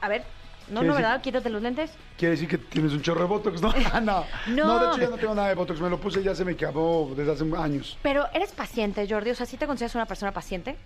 A 0.01 0.07
ver, 0.09 0.23
no, 0.67 0.81
no, 0.81 0.95
¿verdad? 0.95 1.21
Quítate 1.21 1.49
los 1.49 1.61
lentes. 1.61 1.91
quiere 2.17 2.31
decir 2.31 2.47
que 2.47 2.57
tienes 2.57 2.91
un 2.93 3.01
chorro 3.01 3.21
de 3.21 3.27
Botox, 3.27 3.61
¿no? 3.61 3.71
no. 4.01 4.25
No. 4.47 4.79
de 4.79 4.85
hecho 4.87 4.97
ya 5.01 5.09
no 5.09 5.17
tengo 5.17 5.35
nada 5.35 5.49
de 5.49 5.55
Botox. 5.55 5.79
Me 5.79 5.89
lo 5.89 5.99
puse 5.99 6.21
y 6.21 6.23
ya 6.23 6.33
se 6.33 6.43
me 6.43 6.53
acabó 6.53 7.13
desde 7.15 7.33
hace 7.33 7.45
años. 7.57 7.97
Pero 8.01 8.27
eres 8.33 8.51
paciente, 8.51 9.05
Jordi. 9.07 9.31
O 9.31 9.35
sea, 9.35 9.45
¿sí 9.45 9.57
te 9.57 9.67
consideras 9.67 9.93
una 9.95 10.05
persona 10.07 10.31
paciente? 10.31 10.77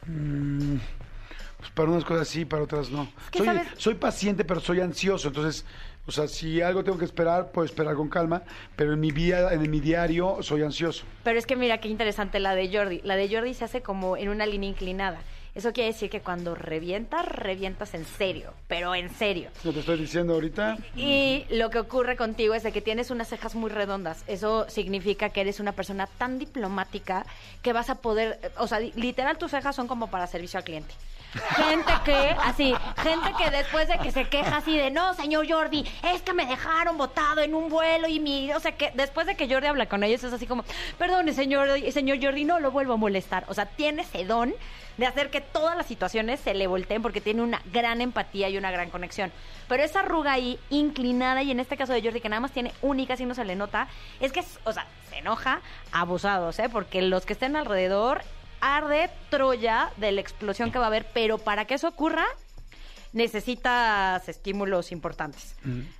Pues 0.00 0.10
para 1.76 1.90
unas 1.90 2.06
cosas 2.06 2.26
sí, 2.26 2.46
para 2.46 2.62
otras 2.62 2.88
no. 2.88 3.06
que, 3.30 3.36
soy, 3.38 3.46
¿sabes? 3.48 3.68
soy 3.76 3.94
paciente, 3.96 4.46
pero 4.46 4.60
soy 4.60 4.80
ansioso. 4.80 5.28
Entonces, 5.28 5.66
o 6.06 6.10
sea, 6.10 6.26
si 6.26 6.62
algo 6.62 6.82
tengo 6.82 6.96
que 6.96 7.04
esperar, 7.04 7.52
puedo 7.52 7.66
esperar 7.66 7.94
con 7.96 8.08
calma. 8.08 8.42
Pero 8.76 8.94
en 8.94 9.00
mi, 9.00 9.10
vía, 9.12 9.52
en 9.52 9.70
mi 9.70 9.80
diario 9.80 10.38
soy 10.40 10.62
ansioso. 10.62 11.04
Pero 11.22 11.38
es 11.38 11.44
que 11.46 11.54
mira 11.54 11.76
qué 11.78 11.88
interesante 11.88 12.40
la 12.40 12.54
de 12.54 12.74
Jordi. 12.74 13.02
La 13.04 13.14
de 13.16 13.28
Jordi 13.28 13.52
se 13.52 13.66
hace 13.66 13.82
como 13.82 14.16
en 14.16 14.30
una 14.30 14.46
línea 14.46 14.70
inclinada. 14.70 15.18
Eso 15.54 15.72
quiere 15.72 15.90
decir 15.92 16.08
que 16.10 16.20
cuando 16.20 16.54
revientas, 16.54 17.26
revientas 17.26 17.92
en 17.94 18.04
serio, 18.06 18.52
pero 18.68 18.94
en 18.94 19.08
serio. 19.10 19.50
Lo 19.64 19.72
te 19.72 19.80
estoy 19.80 19.98
diciendo 19.98 20.32
ahorita. 20.34 20.78
Y 20.96 21.44
lo 21.50 21.68
que 21.70 21.78
ocurre 21.78 22.16
contigo 22.16 22.54
es 22.54 22.62
de 22.62 22.72
que 22.72 22.80
tienes 22.82 23.10
unas 23.10 23.28
cejas 23.28 23.54
muy 23.54 23.70
redondas. 23.70 24.22
Eso 24.26 24.68
significa 24.70 25.28
que 25.30 25.40
eres 25.42 25.60
una 25.60 25.72
persona 25.72 26.06
tan 26.06 26.38
diplomática 26.38 27.24
que 27.62 27.72
vas 27.74 27.88
a 27.90 27.96
poder, 27.96 28.38
o 28.58 28.66
sea, 28.66 28.80
li- 28.80 28.92
literal 28.96 29.36
tus 29.38 29.50
cejas 29.50 29.74
son 29.76 29.88
como 29.88 30.08
para 30.10 30.26
servicio 30.26 30.58
al 30.58 30.64
cliente. 30.64 30.94
Gente 31.56 31.92
que, 32.04 32.36
así, 32.44 32.74
gente 33.02 33.32
que 33.38 33.50
después 33.50 33.88
de 33.88 33.98
que 33.98 34.10
se 34.12 34.28
queja 34.28 34.58
así 34.58 34.76
de, 34.76 34.90
no, 34.90 35.14
señor 35.14 35.46
Jordi, 35.48 35.84
es 36.12 36.22
que 36.22 36.32
me 36.32 36.46
dejaron 36.46 36.96
botado 36.96 37.40
en 37.40 37.54
un 37.54 37.68
vuelo 37.68 38.08
y 38.08 38.20
mi, 38.20 38.52
o 38.52 38.60
sea, 38.60 38.72
que 38.72 38.90
después 38.94 39.26
de 39.26 39.36
que 39.36 39.48
Jordi 39.48 39.66
habla 39.66 39.86
con 39.86 40.02
ellos 40.04 40.22
es 40.24 40.32
así 40.32 40.46
como, 40.46 40.64
perdone, 40.98 41.32
señor, 41.32 41.68
señor 41.92 42.18
Jordi, 42.22 42.44
no 42.44 42.60
lo 42.60 42.70
vuelvo 42.70 42.94
a 42.94 42.96
molestar. 42.96 43.44
O 43.48 43.54
sea, 43.54 43.66
tiene 43.66 44.02
ese 44.02 44.24
don 44.24 44.54
de 44.96 45.06
hacer 45.06 45.30
que 45.30 45.40
todas 45.40 45.76
las 45.76 45.86
situaciones 45.86 46.40
se 46.40 46.54
le 46.54 46.66
volteen 46.66 47.02
porque 47.02 47.20
tiene 47.20 47.42
una 47.42 47.60
gran 47.72 48.00
empatía 48.00 48.48
y 48.48 48.56
una 48.56 48.70
gran 48.70 48.90
conexión. 48.90 49.30
Pero 49.68 49.82
esa 49.82 50.00
arruga 50.00 50.32
ahí, 50.32 50.58
inclinada, 50.70 51.42
y 51.42 51.50
en 51.50 51.60
este 51.60 51.76
caso 51.76 51.92
de 51.92 52.02
Jordi, 52.02 52.20
que 52.20 52.28
nada 52.28 52.40
más 52.40 52.52
tiene 52.52 52.72
única, 52.82 53.16
si 53.16 53.26
no 53.26 53.34
se 53.34 53.44
le 53.44 53.56
nota, 53.56 53.88
es 54.20 54.32
que, 54.32 54.42
o 54.64 54.72
sea, 54.72 54.86
se 55.10 55.18
enoja 55.18 55.60
abusados, 55.92 56.58
¿eh? 56.58 56.68
Porque 56.70 57.02
los 57.02 57.26
que 57.26 57.34
estén 57.34 57.56
alrededor 57.56 58.22
arde 58.74 59.10
Troya 59.30 59.90
de 59.96 60.12
la 60.12 60.20
explosión 60.20 60.70
que 60.72 60.78
va 60.78 60.84
a 60.84 60.88
haber, 60.88 61.06
pero 61.14 61.38
para 61.38 61.64
que 61.66 61.74
eso 61.74 61.88
ocurra, 61.88 62.24
necesitas 63.12 64.28
estímulos 64.28 64.92
importantes. 64.92 65.54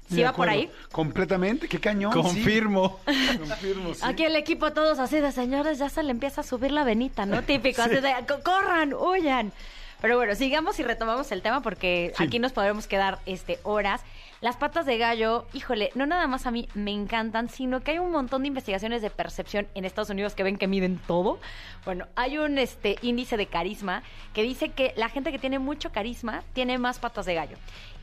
¿Sí 0.09 0.17
De 0.17 0.25
va 0.25 0.33
por 0.33 0.49
ahí? 0.49 0.71
Completamente. 0.93 1.69
Qué 1.69 1.81
cañón. 1.81 2.13
sí. 2.13 2.21
Confirmo. 2.21 3.01
Confirmo, 3.39 3.95
sí. 3.95 4.01
Aquí 4.05 4.25
el 4.25 4.37
equipo 4.37 4.73
todos 4.73 4.99
así 4.99 5.21
de 5.21 5.33
señores, 5.33 5.79
ya 5.79 5.89
se 5.89 6.03
le 6.03 6.11
empieza 6.11 6.43
a 6.43 6.45
subir 6.45 6.73
la 6.73 6.85
venita, 6.85 7.27
¿no? 7.27 7.43
Típico, 7.45 7.83
así 7.83 7.95
de 7.97 8.15
"Co- 8.29 8.41
corran, 8.45 8.93
huyan. 8.95 9.53
Pero 10.03 10.17
bueno, 10.19 10.35
sigamos 10.35 10.79
y 10.79 10.83
retomamos 10.83 11.33
el 11.33 11.41
tema 11.41 11.63
porque 11.63 12.13
Sí. 12.17 12.25
aquí 12.25 12.39
nos 12.39 12.53
podremos 12.53 12.87
quedar 12.87 13.19
este 13.25 13.59
horas. 13.63 14.03
Las 14.43 14.59
patas 14.59 14.85
de 14.85 14.99
gallo, 14.99 15.47
híjole, 15.55 15.91
no 15.95 16.05
nada 16.05 16.27
más 16.27 16.47
a 16.47 16.51
mí 16.51 16.69
me 16.75 16.91
encantan, 16.91 17.49
sino 17.49 17.81
que 17.81 17.93
hay 17.93 17.99
un 17.99 18.11
montón 18.11 18.43
de 18.43 18.49
investigaciones 18.49 19.01
de 19.01 19.09
percepción 19.09 19.67
en 19.75 19.87
Estados 19.87 20.11
Unidos 20.11 20.35
que 20.35 20.43
ven 20.43 20.59
que 20.59 20.67
miden 20.67 20.99
todo. 21.07 21.39
Bueno, 21.87 22.07
hay 22.17 22.37
un 22.37 22.59
este 22.59 22.97
índice 23.01 23.39
de 23.39 23.47
carisma 23.47 24.03
que 24.35 24.43
dice 24.43 24.69
que 24.69 24.93
la 24.97 25.09
gente 25.09 25.33
que 25.33 25.39
tiene 25.39 25.59
mucho 25.59 25.91
carisma 25.91 26.43
tiene 26.53 26.77
más 26.77 26.99
patas 26.99 27.25
de 27.25 27.35
gallo. 27.35 27.57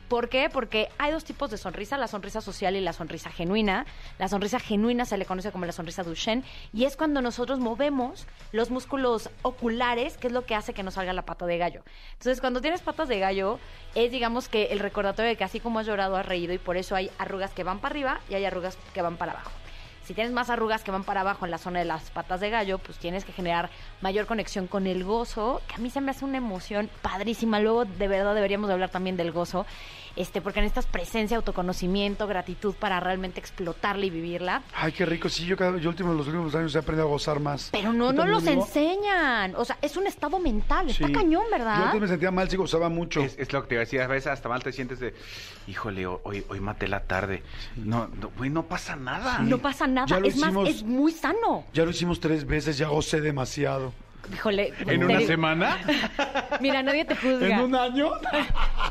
¿Por 0.07 0.29
qué? 0.29 0.49
Porque 0.49 0.89
hay 0.97 1.11
dos 1.11 1.23
tipos 1.23 1.49
de 1.49 1.57
sonrisa, 1.57 1.97
la 1.97 2.07
sonrisa 2.07 2.41
social 2.41 2.75
y 2.75 2.81
la 2.81 2.93
sonrisa 2.93 3.29
genuina. 3.29 3.85
La 4.19 4.27
sonrisa 4.27 4.59
genuina 4.59 5.05
se 5.05 5.17
le 5.17 5.25
conoce 5.25 5.51
como 5.51 5.65
la 5.65 5.71
sonrisa 5.71 6.03
Duchenne 6.03 6.43
y 6.73 6.85
es 6.85 6.97
cuando 6.97 7.21
nosotros 7.21 7.59
movemos 7.59 8.27
los 8.51 8.69
músculos 8.69 9.29
oculares, 9.41 10.17
que 10.17 10.27
es 10.27 10.33
lo 10.33 10.45
que 10.45 10.55
hace 10.55 10.73
que 10.73 10.83
nos 10.83 10.95
salga 10.95 11.13
la 11.13 11.25
pata 11.25 11.45
de 11.45 11.57
gallo. 11.57 11.83
Entonces, 12.13 12.41
cuando 12.41 12.61
tienes 12.61 12.81
patas 12.81 13.07
de 13.07 13.19
gallo, 13.19 13.59
es 13.95 14.11
digamos 14.11 14.49
que 14.49 14.65
el 14.65 14.79
recordatorio 14.79 15.29
de 15.29 15.37
que 15.37 15.43
así 15.43 15.59
como 15.59 15.79
has 15.79 15.87
llorado, 15.87 16.15
has 16.15 16.25
reído 16.25 16.53
y 16.53 16.57
por 16.57 16.77
eso 16.77 16.95
hay 16.95 17.09
arrugas 17.17 17.51
que 17.51 17.63
van 17.63 17.79
para 17.79 17.93
arriba 17.93 18.21
y 18.29 18.35
hay 18.35 18.45
arrugas 18.45 18.77
que 18.93 19.01
van 19.01 19.17
para 19.17 19.31
abajo. 19.31 19.62
Si 20.03 20.13
tienes 20.13 20.33
más 20.33 20.49
arrugas 20.49 20.83
que 20.83 20.91
van 20.91 21.05
para 21.05 21.21
abajo 21.21 21.45
en 21.45 21.51
la 21.51 21.57
zona 21.57 21.79
de 21.79 21.85
las 21.85 22.09
patas 22.11 22.41
de 22.41 22.49
gallo, 22.49 22.77
pues 22.77 22.97
tienes 22.97 23.23
que 23.23 23.31
generar 23.31 23.69
mayor 24.01 24.25
conexión 24.25 24.67
con 24.67 24.85
el 24.85 25.05
gozo, 25.05 25.61
que 25.67 25.75
a 25.75 25.77
mí 25.77 25.89
se 25.89 26.01
me 26.01 26.11
hace 26.11 26.25
una 26.25 26.37
emoción 26.37 26.89
padrísima. 27.01 27.61
Luego, 27.61 27.85
de 27.85 28.07
verdad, 28.09 28.35
deberíamos 28.35 28.67
de 28.67 28.73
hablar 28.73 28.89
también 28.89 29.15
del 29.15 29.31
gozo, 29.31 29.65
este, 30.15 30.41
porque 30.41 30.61
necesitas 30.61 30.85
presencia, 30.85 31.37
autoconocimiento, 31.37 32.27
gratitud 32.27 32.73
para 32.75 32.99
realmente 32.99 33.39
explotarla 33.39 34.05
y 34.05 34.09
vivirla. 34.09 34.61
Ay, 34.75 34.91
qué 34.91 35.05
rico. 35.05 35.29
Sí, 35.29 35.45
yo, 35.45 35.57
cada, 35.57 35.77
yo 35.77 35.89
últimos, 35.89 36.15
los 36.15 36.27
últimos 36.27 36.53
años 36.55 36.75
he 36.75 36.79
aprendido 36.79 37.07
a 37.07 37.09
gozar 37.09 37.39
más. 37.39 37.69
Pero 37.71 37.93
no, 37.93 38.09
¿Tú 38.11 38.17
no 38.17 38.25
los 38.25 38.45
enseñan. 38.45 39.55
O 39.55 39.65
sea, 39.65 39.77
es 39.81 39.97
un 39.97 40.07
estado 40.07 40.39
mental. 40.39 40.89
Está 40.89 41.07
Sí. 41.07 41.13
cañón, 41.13 41.43
Yo 41.45 41.51
¿verdad? 41.51 41.83
antes 41.85 42.01
me 42.01 42.07
sentía 42.07 42.31
mal, 42.31 42.49
sí 42.49 42.57
gozaba 42.57 42.89
mucho. 42.89 43.21
Es, 43.21 43.35
es 43.37 43.51
lo 43.53 43.61
que 43.63 43.67
te 43.69 43.75
iba 43.75 43.81
a 43.81 43.85
decir, 43.85 44.01
a 44.01 44.07
veces 44.07 44.27
hasta 44.27 44.49
mal 44.49 44.61
te 44.63 44.71
sientes 44.71 44.99
de, 44.99 45.13
híjole, 45.67 46.05
ho- 46.05 46.21
hoy, 46.23 46.45
hoy 46.49 46.59
maté 46.59 46.87
la 46.87 47.01
tarde. 47.01 47.43
No, 47.75 48.07
no, 48.07 48.29
güey, 48.37 48.49
no 48.49 48.63
pasa 48.63 48.95
nada. 48.95 49.39
No 49.39 49.57
pasa 49.57 49.87
nada. 49.87 50.17
Es 50.23 50.37
más, 50.37 50.53
es 50.67 50.83
muy 50.83 51.11
sano. 51.11 51.65
Ya 51.73 51.83
lo 51.85 51.91
hicimos 51.91 52.19
tres 52.19 52.45
veces, 52.45 52.77
ya 52.77 52.87
gocé 52.87 53.21
demasiado. 53.21 53.93
Híjole. 54.31 54.73
¿En 54.87 55.03
una 55.03 55.17
digo- 55.17 55.27
semana? 55.27 55.79
Mira, 56.61 56.83
nadie 56.83 57.05
te 57.05 57.15
juzga. 57.15 57.47
¿En 57.47 57.59
un 57.59 57.75
año? 57.75 58.11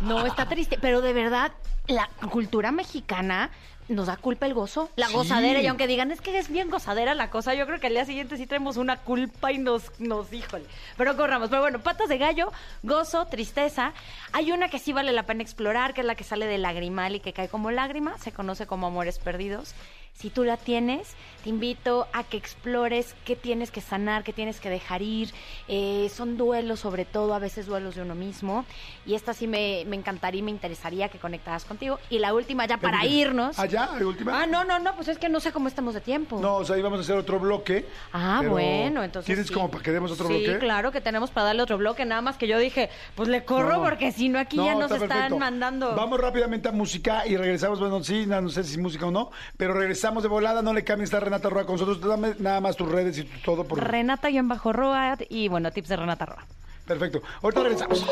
No, 0.02 0.26
está 0.26 0.46
triste, 0.46 0.78
pero 0.80 1.00
de 1.00 1.12
verdad, 1.12 1.52
la 1.86 2.08
cultura 2.30 2.72
mexicana 2.72 3.50
nos 3.88 4.06
da 4.08 4.16
culpa 4.16 4.46
el 4.46 4.54
gozo, 4.54 4.90
la 4.96 5.06
Sí. 5.08 5.12
gozadera, 5.12 5.60
y 5.60 5.66
aunque 5.68 5.86
digan, 5.86 6.10
es 6.10 6.20
que 6.20 6.36
es 6.36 6.48
bien 6.48 6.70
gozadera 6.70 7.14
la 7.14 7.30
cosa, 7.30 7.54
yo 7.54 7.66
creo 7.66 7.78
que 7.78 7.86
al 7.88 7.92
día 7.92 8.04
siguiente 8.04 8.36
sí 8.36 8.46
traemos 8.46 8.78
una 8.78 8.96
culpa 8.96 9.52
y 9.52 9.58
nos, 9.58 9.92
nos, 10.00 10.32
híjole, 10.32 10.64
pero 10.96 11.16
corramos. 11.16 11.50
Pero 11.50 11.62
bueno, 11.62 11.78
patas 11.80 12.08
de 12.08 12.18
gallo, 12.18 12.50
gozo, 12.82 13.26
tristeza. 13.26 13.92
Hay 14.32 14.50
una 14.50 14.68
que 14.68 14.78
sí 14.80 14.92
vale 14.92 15.12
la 15.12 15.24
pena 15.24 15.42
explorar, 15.42 15.94
que 15.94 16.00
es 16.00 16.06
la 16.06 16.14
que 16.16 16.24
sale 16.24 16.46
del 16.46 16.62
lagrimal 16.62 17.14
y 17.14 17.20
que 17.20 17.32
cae 17.32 17.48
como 17.48 17.70
lágrima, 17.70 18.18
se 18.18 18.32
conoce 18.32 18.66
como 18.66 18.88
amores 18.88 19.18
perdidos. 19.20 19.74
Si 20.14 20.30
tú 20.30 20.44
la 20.44 20.56
tienes, 20.56 21.14
te 21.42 21.48
invito 21.50 22.06
a 22.12 22.22
que 22.22 22.36
explores 22.36 23.16
qué 23.24 23.34
tienes 23.34 23.72
que 23.72 23.80
sanar, 23.80 24.22
qué 24.22 24.32
tienes 24.32 24.60
que 24.60 24.70
dejar 24.70 25.02
ir. 25.02 25.30
Eh, 25.66 26.08
son 26.14 26.36
duelos, 26.36 26.78
sobre 26.80 27.04
todo, 27.04 27.34
a 27.34 27.40
veces 27.40 27.66
duelos 27.66 27.96
de 27.96 28.02
uno 28.02 28.14
mismo. 28.14 28.64
Y 29.04 29.14
esta 29.14 29.34
sí 29.34 29.48
me, 29.48 29.84
me 29.86 29.96
encantaría 29.96 30.38
y 30.38 30.42
me 30.42 30.52
interesaría 30.52 31.08
que 31.08 31.18
conectaras 31.18 31.64
contigo. 31.64 31.98
Y 32.08 32.20
la 32.20 32.34
última, 32.34 32.66
ya 32.66 32.76
para 32.76 33.04
irnos. 33.04 33.58
¿Ah, 33.58 33.66
ya? 33.66 33.90
¿La 33.98 34.06
última? 34.06 34.42
Ah, 34.42 34.46
no, 34.46 34.64
no, 34.64 34.78
no, 34.78 34.94
pues 34.94 35.08
es 35.08 35.18
que 35.18 35.28
no 35.28 35.40
sé 35.40 35.50
cómo 35.50 35.66
estamos 35.66 35.94
de 35.94 36.00
tiempo. 36.00 36.38
No, 36.40 36.56
o 36.56 36.64
sea, 36.64 36.78
íbamos 36.78 36.98
a 37.00 37.02
hacer 37.02 37.16
otro 37.16 37.40
bloque. 37.40 37.88
Ah, 38.12 38.36
pero 38.40 38.52
bueno, 38.52 39.02
entonces. 39.02 39.26
¿Tienes 39.26 39.48
sí. 39.48 39.54
como 39.54 39.70
para 39.72 39.82
que 39.82 39.90
demos 39.90 40.12
otro 40.12 40.28
sí, 40.28 40.34
bloque? 40.44 40.58
claro 40.60 40.92
que 40.92 41.00
tenemos 41.00 41.30
para 41.30 41.46
darle 41.46 41.62
otro 41.62 41.78
bloque. 41.78 42.04
Nada 42.04 42.20
más 42.22 42.36
que 42.36 42.46
yo 42.46 42.58
dije, 42.58 42.90
pues 43.16 43.28
le 43.28 43.44
corro 43.44 43.78
No. 43.78 43.82
porque 43.82 44.12
si 44.12 44.28
no 44.28 44.38
aquí 44.38 44.58
ya 44.58 44.74
No, 44.74 44.80
nos 44.82 44.92
está 44.92 45.04
están 45.06 45.38
mandando. 45.38 45.96
Vamos 45.96 46.20
rápidamente 46.20 46.68
a 46.68 46.72
música 46.72 47.26
y 47.26 47.36
regresamos. 47.36 47.80
Bueno, 47.80 48.04
sí, 48.04 48.26
no, 48.26 48.40
no 48.40 48.50
sé 48.50 48.62
si 48.62 48.78
música 48.78 49.06
o 49.06 49.10
no, 49.10 49.32
pero 49.56 49.74
regresamos 49.74 50.01
de 50.10 50.28
volada. 50.28 50.62
No 50.62 50.72
le 50.72 50.84
cambien, 50.84 51.04
está 51.04 51.20
Renata 51.20 51.48
Roa 51.48 51.64
con 51.64 51.76
nosotros. 51.76 52.00
Dame 52.00 52.34
nada 52.38 52.60
más 52.60 52.76
tus 52.76 52.90
redes 52.90 53.18
y 53.18 53.24
todo. 53.44 53.64
Por... 53.64 53.82
Renata-Roa 53.82 55.18
y 55.28 55.48
bueno, 55.48 55.70
tips 55.70 55.88
de 55.88 55.96
Renata 55.96 56.26
Roa. 56.26 56.46
Perfecto. 56.86 57.22
Ahorita 57.42 57.62
regresamos. 57.62 58.04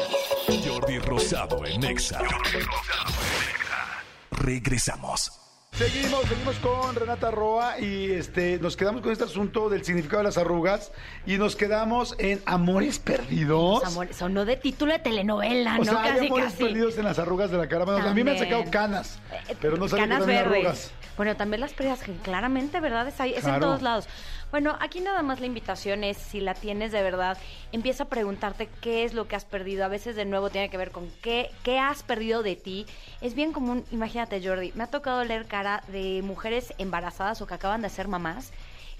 Jordi 0.67 0.99
Rosado 0.99 1.67
en 1.67 1.85
Exa. 1.85 2.21
Regresamos. 4.31 5.40
Seguimos, 5.81 6.27
seguimos 6.29 6.57
con 6.57 6.95
Renata 6.95 7.31
Roa 7.31 7.81
y 7.81 8.11
este 8.11 8.59
nos 8.59 8.77
quedamos 8.77 9.01
con 9.01 9.13
este 9.13 9.25
asunto 9.25 9.71
del 9.71 9.83
significado 9.83 10.19
de 10.19 10.25
las 10.25 10.37
arrugas 10.37 10.93
y 11.25 11.39
nos 11.39 11.57
quedamos 11.57 12.15
en 12.19 12.43
Amores 12.45 12.99
Perdidos. 12.99 13.83
Amor, 13.85 14.13
sonó 14.13 14.45
de 14.45 14.59
título 14.59 14.93
de 14.93 14.99
telenovela, 14.99 15.77
o 15.77 15.79
¿no? 15.79 15.85
sea, 15.85 16.03
hay 16.03 16.27
amores 16.27 16.53
casi. 16.53 16.65
perdidos 16.65 16.99
en 16.99 17.05
las 17.05 17.19
arrugas 17.19 17.51
de 17.51 17.57
la 17.57 17.67
cara. 17.67 17.87
Bueno, 17.87 18.07
a 18.07 18.13
mí 18.13 18.23
me 18.23 18.33
han 18.33 18.39
sacado 18.39 18.65
canas, 18.71 19.19
Eh, 19.49 19.57
pero 19.59 19.79
no 19.79 19.89
sabía 19.89 20.05
que 20.05 20.11
Canas 20.11 20.27
verdes. 20.27 20.47
arrugas. 20.55 20.91
Bueno, 21.17 21.37
también 21.37 21.61
las 21.63 21.73
pérdidas, 21.73 22.01
que 22.03 22.13
claramente, 22.17 22.79
¿verdad? 22.81 23.09
Es, 23.09 23.19
ahí, 23.21 23.33
es 23.35 23.45
en 23.47 23.59
todos 23.61 23.81
lados. 23.81 24.07
Bueno, 24.51 24.77
aquí 24.81 25.01
nada 25.01 25.23
más 25.23 25.39
la 25.41 25.47
invitación 25.47 26.03
es, 26.03 26.17
si 26.17 26.41
la 26.41 26.55
tienes 26.55 26.91
de 26.91 27.03
verdad, 27.03 27.39
empieza 27.71 28.05
a 28.05 28.09
preguntarte 28.09 28.69
qué 28.81 29.05
es 29.05 29.15
lo 29.15 29.29
que 29.29 29.37
has 29.37 29.45
perdido. 29.45 29.85
A 29.85 29.89
veces, 29.89 30.17
de 30.17 30.25
nuevo, 30.25 30.51
tiene 30.51 30.71
que 30.71 30.77
ver 30.77 30.91
con 30.91 31.09
qué, 31.23 31.51
qué 31.63 31.79
has 31.79 32.03
perdido 32.03 32.43
de 32.43 32.57
ti. 32.57 32.87
Es 33.21 33.35
bien 33.35 33.53
común, 33.53 33.85
imagínate, 33.93 34.45
Jordi, 34.45 34.73
me 34.75 34.85
ha 34.85 34.89
tocado 34.89 35.23
leer 35.25 35.47
cara 35.47 35.85
de 35.89 36.23
mujeres 36.23 36.75
embarazadas 36.79 37.41
o 37.41 37.47
que 37.47 37.55
acaban 37.55 37.83
de 37.83 37.91
ser 37.91 38.09
mamás 38.09 38.53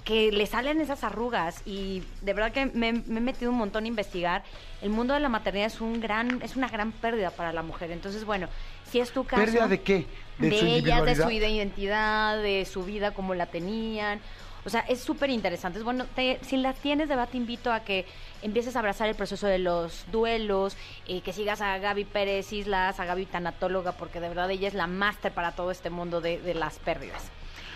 que 0.05 0.33
le 0.33 0.47
salen 0.47 0.81
esas 0.81 1.05
arrugas 1.05 1.63
y 1.67 2.03
de 2.23 2.33
verdad 2.33 2.53
que 2.53 2.67
me, 2.67 2.93
me 2.93 3.19
he 3.19 3.21
metido 3.21 3.51
un 3.51 3.59
montón 3.59 3.85
a 3.85 3.87
investigar. 3.87 4.43
El 4.83 4.91
mundo 4.91 5.15
de 5.15 5.21
la 5.21 5.29
maternidad 5.29 5.67
es 5.67 5.81
un 5.81 6.01
gran, 6.01 6.41
es 6.43 6.57
una 6.57 6.69
gran 6.69 6.93
pérdida 6.93 7.31
para 7.31 7.53
la 7.53 7.63
mujer. 7.63 7.91
Entonces, 7.91 8.25
bueno, 8.25 8.49
si 8.91 9.01
es 9.01 9.11
tu 9.11 9.25
caso. 9.25 9.43
¿Pérdida 9.43 9.69
de 9.69 9.81
qué? 9.83 10.07
De, 10.39 10.51
¿De 10.51 10.59
su 10.59 10.67
ellas, 10.67 11.05
de 11.05 11.15
su 11.17 11.31
identidad, 11.31 12.43
de 12.43 12.65
su 12.65 12.83
vida 12.85 13.13
como 13.13 13.35
la 13.35 13.47
tenían. 13.47 14.21
O 14.65 14.71
sea, 14.71 14.81
es 14.81 15.01
súper 15.01 15.31
interesante. 15.31 15.79
Es 15.79 15.85
Bueno, 15.85 16.07
te- 16.15 16.39
si 16.43 16.57
la 16.57 16.73
tienes, 16.73 17.09
de 17.09 17.17
verdad 17.17 17.31
te 17.31 17.37
invito 17.39 17.73
a 17.73 17.81
que 17.81 18.07
empieces 18.43 18.77
a 18.77 18.81
abrazar 18.81 19.09
el 19.09 19.15
proceso 19.15 19.47
de 19.47 19.59
los 19.59 20.05
duelos, 20.13 20.77
eh, 21.07 21.21
que 21.23 21.33
sigas 21.33 21.61
a 21.61 21.79
Gaby 21.79 22.05
Pérez 22.05 22.53
Islas, 22.53 23.01
a 23.01 23.05
Gaby 23.05 23.27
Tanatóloga, 23.27 23.93
porque 23.93 24.21
de 24.21 24.29
verdad 24.29 24.51
ella 24.51 24.69
es 24.69 24.75
la 24.75 24.87
máster 24.87 25.33
para 25.33 25.53
todo 25.53 25.71
este 25.71 25.91
mundo 25.91 26.21
de, 26.21 26.39
de 26.41 26.55
las 26.55 26.79
pérdidas. 26.79 27.23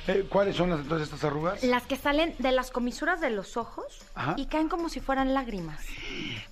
Eh, 0.07 0.27
¿Cuáles 0.29 0.57
son 0.57 0.69
las, 0.69 0.81
entonces 0.81 1.09
estas 1.09 1.25
arrugas? 1.25 1.63
Las 1.65 1.85
que 1.87 1.97
salen 1.97 2.35
de 2.39 2.53
las 2.53 2.71
comisuras 2.71 3.23
de 3.23 3.31
los 3.31 3.57
ojos 3.57 3.87
Ajá. 4.15 4.35
y 4.37 4.45
caen 4.45 4.69
como 4.69 4.91
si 4.91 5.01
fueran 5.01 5.33
lágrimas. 5.33 5.81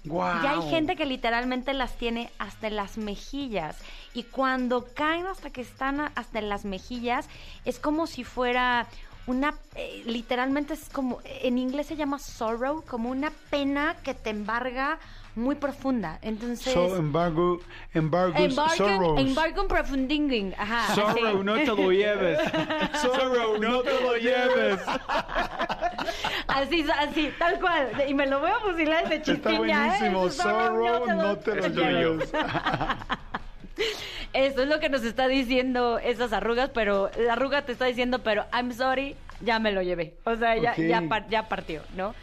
Guau. 0.04 0.42
Ya 0.42 0.52
hay 0.52 0.70
gente 0.70 0.96
que 0.96 1.04
literalmente 1.04 1.74
las 1.74 1.96
tiene 1.98 2.30
hasta 2.38 2.68
en 2.68 2.76
las 2.76 2.96
mejillas. 2.96 3.76
Y 4.14 4.22
cuando 4.22 4.86
caen 4.94 5.26
hasta 5.26 5.50
que 5.50 5.60
están 5.60 6.00
hasta 6.14 6.38
en 6.38 6.48
las 6.48 6.64
mejillas, 6.64 7.28
es 7.66 7.78
como 7.78 8.06
si 8.06 8.24
fuera 8.24 8.86
una, 9.26 9.54
eh, 9.74 10.02
literalmente 10.06 10.74
es 10.74 10.88
como, 10.90 11.20
en 11.24 11.58
inglés 11.58 11.86
se 11.86 11.96
llama 11.96 12.18
sorrow, 12.18 12.82
como 12.84 13.10
una 13.10 13.30
pena 13.50 13.96
que 14.02 14.14
te 14.14 14.30
embarga 14.30 14.98
muy 15.34 15.54
profunda. 15.54 16.18
Entonces... 16.22 16.72
So, 16.72 16.96
embargo, 16.96 17.60
embargo, 17.94 18.34
Embargo, 18.36 19.18
embargo 19.18 19.68
profunding. 19.68 20.52
Ajá. 20.58 20.94
Sorrow, 20.94 21.36
así. 21.36 21.44
no 21.44 21.54
te 21.54 21.66
lo 21.66 21.92
lleves. 21.92 22.38
Sorrow, 23.02 23.58
no 23.58 23.80
te 23.82 24.00
lo 24.00 24.16
lleves. 24.16 24.80
Así, 26.48 26.84
así, 26.98 27.32
tal 27.38 27.60
cual. 27.60 27.90
Y 28.08 28.14
me 28.14 28.26
lo 28.26 28.40
voy 28.40 28.50
a 28.50 28.58
fusilar 28.58 29.08
desde 29.08 29.32
Está 29.32 29.50
chiquiña, 29.50 29.86
¿eh? 29.86 29.88
buenísimo. 29.88 30.26
Eso 30.26 30.42
solo 30.42 30.98
Sorrow, 30.98 31.06
no 31.06 31.36
te 31.38 31.68
lo 31.68 31.90
lleves. 31.90 32.32
Eso 34.32 34.62
es 34.62 34.68
lo 34.68 34.80
que 34.80 34.88
nos 34.88 35.04
está 35.04 35.28
diciendo 35.28 35.98
esas 35.98 36.32
arrugas, 36.32 36.70
pero 36.70 37.10
la 37.18 37.34
arruga 37.34 37.62
te 37.62 37.72
está 37.72 37.84
diciendo, 37.86 38.20
pero 38.20 38.44
I'm 38.52 38.72
sorry, 38.72 39.16
ya 39.40 39.58
me 39.58 39.72
lo 39.72 39.82
llevé. 39.82 40.14
O 40.24 40.34
sea, 40.36 40.56
ya, 40.56 40.74
ya, 40.76 41.02
par- 41.08 41.28
ya 41.28 41.48
partió, 41.48 41.82
¿no? 41.96 42.14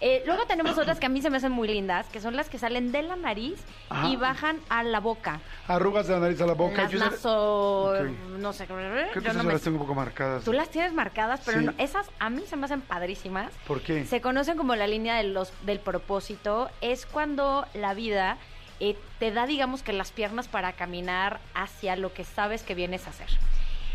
Eh, 0.00 0.22
luego 0.26 0.46
tenemos 0.46 0.78
otras 0.78 1.00
que 1.00 1.06
a 1.06 1.08
mí 1.08 1.20
se 1.20 1.28
me 1.28 1.38
hacen 1.38 1.50
muy 1.50 1.66
lindas, 1.66 2.06
que 2.06 2.20
son 2.20 2.36
las 2.36 2.48
que 2.48 2.56
salen 2.56 2.92
de 2.92 3.02
la 3.02 3.16
nariz 3.16 3.58
Ajá. 3.88 4.06
y 4.08 4.14
bajan 4.14 4.60
a 4.68 4.84
la 4.84 5.00
boca. 5.00 5.40
Arrugas 5.66 6.06
de 6.06 6.14
la 6.14 6.20
nariz 6.20 6.40
a 6.40 6.46
la 6.46 6.52
boca. 6.52 6.82
Las 6.82 6.92
Yo 6.92 7.00
naso... 7.00 7.86
Ok. 7.90 8.08
no 8.38 8.52
sé. 8.52 8.66
Creo 8.66 9.06
yo 9.06 9.12
que 9.12 9.18
esas 9.18 9.34
no 9.34 9.42
me- 9.42 9.52
las 9.54 9.62
tengo 9.62 9.76
un 9.76 9.82
poco 9.82 9.96
marcadas. 9.96 10.44
Tú 10.44 10.52
las 10.52 10.68
tienes 10.70 10.92
marcadas, 10.92 11.40
pero 11.44 11.58
Sí. 11.58 11.64
no- 11.66 11.74
esas 11.78 12.08
a 12.20 12.30
mí 12.30 12.44
se 12.46 12.54
me 12.56 12.66
hacen 12.66 12.80
padrísimas. 12.80 13.50
¿Por 13.66 13.80
qué? 13.80 14.04
Se 14.04 14.20
conocen 14.20 14.56
como 14.56 14.76
la 14.76 14.86
línea 14.86 15.16
de 15.16 15.24
los, 15.24 15.52
del 15.66 15.80
propósito. 15.80 16.70
Es 16.80 17.04
cuando 17.04 17.66
la 17.74 17.92
vida 17.94 18.38
eh, 18.80 18.96
te 19.18 19.30
da, 19.30 19.46
digamos 19.46 19.82
que 19.82 19.92
las 19.92 20.12
piernas 20.12 20.48
para 20.48 20.72
caminar 20.72 21.40
hacia 21.54 21.96
lo 21.96 22.12
que 22.12 22.24
sabes 22.24 22.62
que 22.62 22.74
vienes 22.74 23.06
a 23.06 23.10
hacer. 23.10 23.28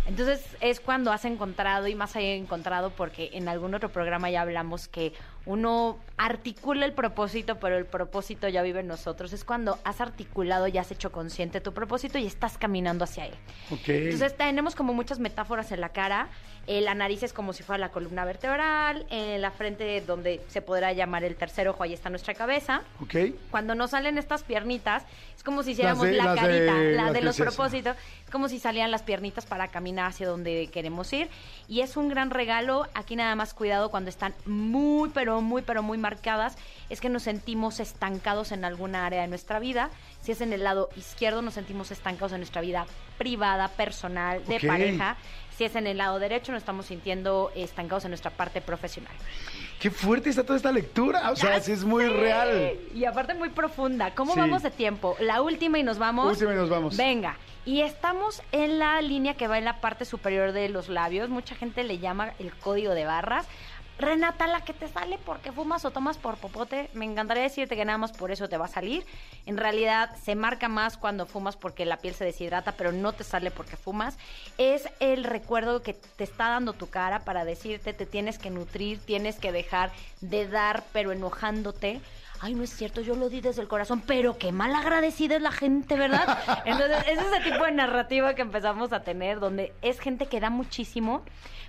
Entonces 0.06 0.46
es 0.60 0.80
cuando 0.80 1.12
has 1.12 1.24
encontrado, 1.26 1.88
y 1.88 1.96
más 1.96 2.16
allá 2.16 2.34
encontrado, 2.34 2.90
porque 2.90 3.30
en 3.34 3.48
algún 3.48 3.74
otro 3.74 3.90
programa 3.90 4.30
ya 4.30 4.42
hablamos 4.42 4.88
que 4.88 5.14
uno 5.46 5.98
articula 6.16 6.86
el 6.86 6.94
propósito, 6.94 7.60
pero 7.60 7.78
el 7.78 7.86
propósito 7.86 8.48
ya 8.48 8.62
vive 8.62 8.80
en 8.80 8.88
nosotros. 8.88 9.34
Es 9.34 9.44
cuando 9.44 9.78
has 9.84 10.00
articulado 10.00 10.68
y 10.68 10.78
has 10.78 10.92
hecho 10.92 11.12
consciente 11.12 11.60
tu 11.60 11.74
propósito 11.74 12.18
y 12.18 12.26
estás 12.26 12.58
caminando 12.58 13.04
hacia 13.04 13.26
él. 13.26 13.34
Ok. 13.72 13.90
Entonces 13.90 14.38
tenemos 14.38 14.76
como 14.76 14.94
muchas 14.94 15.20
metáforas 15.20 15.72
en 15.72 15.82
la 15.82 15.90
cara. 15.90 16.30
Eh, 16.66 16.80
la 16.80 16.96
nariz 16.96 17.24
es 17.24 17.34
como 17.34 17.52
si 17.52 17.62
fuera 17.62 17.78
la 17.80 17.90
columna 17.90 18.24
vertebral. 18.24 19.06
En 19.10 19.42
la 19.42 19.52
frente, 19.52 20.00
donde 20.02 20.40
se 20.48 20.62
podrá 20.62 20.94
llamar 20.94 21.26
el 21.26 21.36
tercer 21.36 21.68
ojo, 21.68 21.84
ahí 21.84 21.94
está 21.94 22.10
nuestra 22.10 22.34
cabeza. 22.36 22.84
ok. 23.02 23.16
Cuando 23.52 23.76
nos 23.76 23.90
salen 23.92 24.18
estas 24.18 24.44
piernitas, 24.44 25.04
es 25.36 25.44
como 25.44 25.64
si 25.64 25.72
hiciéramos 25.72 26.06
de- 26.06 26.14
la 26.14 26.24
las 26.26 26.36
de- 26.36 26.42
carita, 26.42 26.74
la 27.04 27.12
de 27.12 27.22
los 27.22 27.38
es 27.38 27.46
propósitos. 27.46 27.98
Es 28.24 28.30
como 28.32 28.48
si 28.48 28.60
salían 28.60 28.92
las 28.92 29.02
piernitas 29.04 29.46
para 29.46 29.68
caminar 29.68 30.08
hacia 30.08 30.28
donde 30.28 30.68
queremos 30.72 31.12
ir. 31.12 31.28
Y 31.68 31.82
es 31.82 31.98
un 31.98 32.08
gran 32.08 32.30
regalo. 32.30 32.88
Aquí 32.94 33.16
nada 33.18 33.36
más 33.36 33.54
cuidado 33.54 33.90
cuando 33.92 34.10
están 34.10 34.34
muy, 34.46 35.10
pero 35.10 35.33
muy, 35.42 35.62
pero 35.62 35.84
muy 35.84 35.98
marcadas. 35.98 36.58
Es 36.90 37.02
que 37.02 37.10
nos 37.10 37.24
sentimos 37.24 37.80
estancados 37.80 38.52
en 38.52 38.66
alguna 38.66 39.06
área 39.06 39.22
de 39.22 39.28
nuestra 39.28 39.60
vida. 39.60 39.90
Si 40.22 40.32
es 40.32 40.42
en 40.42 40.54
el 40.54 40.64
lado 40.64 40.90
izquierdo, 40.96 41.42
nos 41.42 41.54
sentimos 41.56 41.92
estancados 41.92 42.32
en 42.34 42.40
nuestra 42.40 42.62
vida 42.62 42.86
privada, 43.18 43.68
personal, 43.70 44.44
de 44.46 44.58
Ok. 44.58 44.68
pareja. 44.68 45.18
Si 45.58 45.64
es 45.66 45.76
en 45.76 45.86
el 45.86 45.98
lado 45.98 46.18
derecho, 46.18 46.52
nos 46.52 46.62
estamos 46.64 46.88
sintiendo 46.88 47.52
estancados 47.56 48.06
en 48.06 48.12
nuestra 48.12 48.32
parte 48.32 48.60
profesional. 48.60 49.14
Qué 49.80 49.92
fuerte 49.92 50.30
está 50.30 50.44
toda 50.44 50.58
esta 50.58 50.72
lectura. 50.72 51.30
O 51.30 51.36
sea, 51.36 51.60
sí 51.60 51.72
es 51.74 51.84
muy 51.84 52.08
real. 52.08 52.74
Y 52.96 53.06
aparte 53.06 53.34
muy 53.36 53.50
profunda. 53.50 54.16
¿Cómo 54.16 54.34
Sí. 54.34 54.40
vamos 54.40 54.64
de 54.64 54.72
tiempo? 54.72 55.16
La 55.20 55.42
última 55.44 55.78
y 55.78 55.84
nos 55.84 56.00
vamos. 56.00 56.32
Última 56.34 56.54
y 56.54 56.56
nos 56.56 56.70
vamos. 56.70 56.98
Venga. 56.98 57.38
Y 57.66 57.82
estamos 57.82 58.42
en 58.52 58.80
la 58.80 59.00
línea 59.02 59.36
que 59.36 59.48
va 59.48 59.58
en 59.60 59.66
la 59.66 59.80
parte 59.80 60.06
superior 60.06 60.54
de 60.54 60.70
los 60.70 60.90
labios. 60.90 61.30
Mucha 61.30 61.54
gente 61.56 61.84
le 61.84 62.00
llama 62.00 62.34
el 62.40 62.52
código 62.56 62.94
de 62.94 63.06
barras. 63.06 63.46
Renata, 64.00 64.48
la 64.48 64.62
que 64.62 64.74
te 64.74 64.88
sale 64.88 65.20
porque 65.24 65.52
fumas 65.52 65.86
o 65.86 65.92
tomas 65.92 66.18
por 66.18 66.38
popote, 66.38 66.90
me 66.94 67.06
encantaría 67.06 67.44
decirte 67.44 67.76
que 67.76 67.86
nada 67.86 67.98
más 67.98 68.12
por 68.12 68.32
eso 68.32 68.50
te 68.50 68.58
va 68.58 68.66
a 68.66 68.70
salir. 68.70 69.06
En 69.46 69.58
realidad 69.58 70.16
se 70.22 70.36
marca 70.36 70.68
más 70.68 70.98
cuando 70.98 71.26
fumas 71.26 71.56
porque 71.56 71.86
la 71.86 71.98
piel 71.98 72.16
se 72.16 72.26
deshidrata, 72.26 72.72
pero 72.74 72.92
no 72.92 73.14
te 73.14 73.24
sale 73.24 73.52
porque 73.52 73.78
fumas. 73.78 74.18
Es 74.58 74.90
el 75.00 75.24
recuerdo 75.24 75.84
que 75.84 75.94
te 75.94 76.24
está 76.24 76.50
dando 76.50 76.74
tu 76.74 76.90
cara 76.90 77.20
para 77.24 77.46
decirte 77.46 77.94
te 77.94 78.06
tienes 78.06 78.40
que 78.40 78.50
nutrir, 78.50 79.00
tienes 79.00 79.38
que 79.38 79.52
dejar 79.52 79.92
de 80.22 80.48
dar, 80.48 80.84
pero 80.92 81.12
enojándote. 81.12 82.02
Ay, 82.46 82.56
no 82.56 82.64
es 82.66 82.72
cierto, 82.76 83.00
yo 83.00 83.16
lo 83.16 83.30
di 83.30 83.40
desde 83.40 83.62
el 83.62 83.70
corazón, 83.70 84.04
pero 84.06 84.38
qué 84.38 84.52
mal 84.52 84.76
agradecida 84.76 85.38
es 85.38 85.42
la 85.42 85.54
gente, 85.54 85.96
¿verdad? 85.96 86.38
Entonces, 86.66 86.98
es 87.08 87.18
ese 87.18 87.40
tipo 87.50 87.64
de 87.64 87.72
narrativa 87.72 88.36
que 88.36 88.42
empezamos 88.42 88.92
a 88.92 89.02
tener, 89.02 89.40
donde 89.40 89.72
es 89.82 90.02
gente 90.02 90.26
que 90.26 90.42
da 90.42 90.50
muchísimo, 90.50 91.24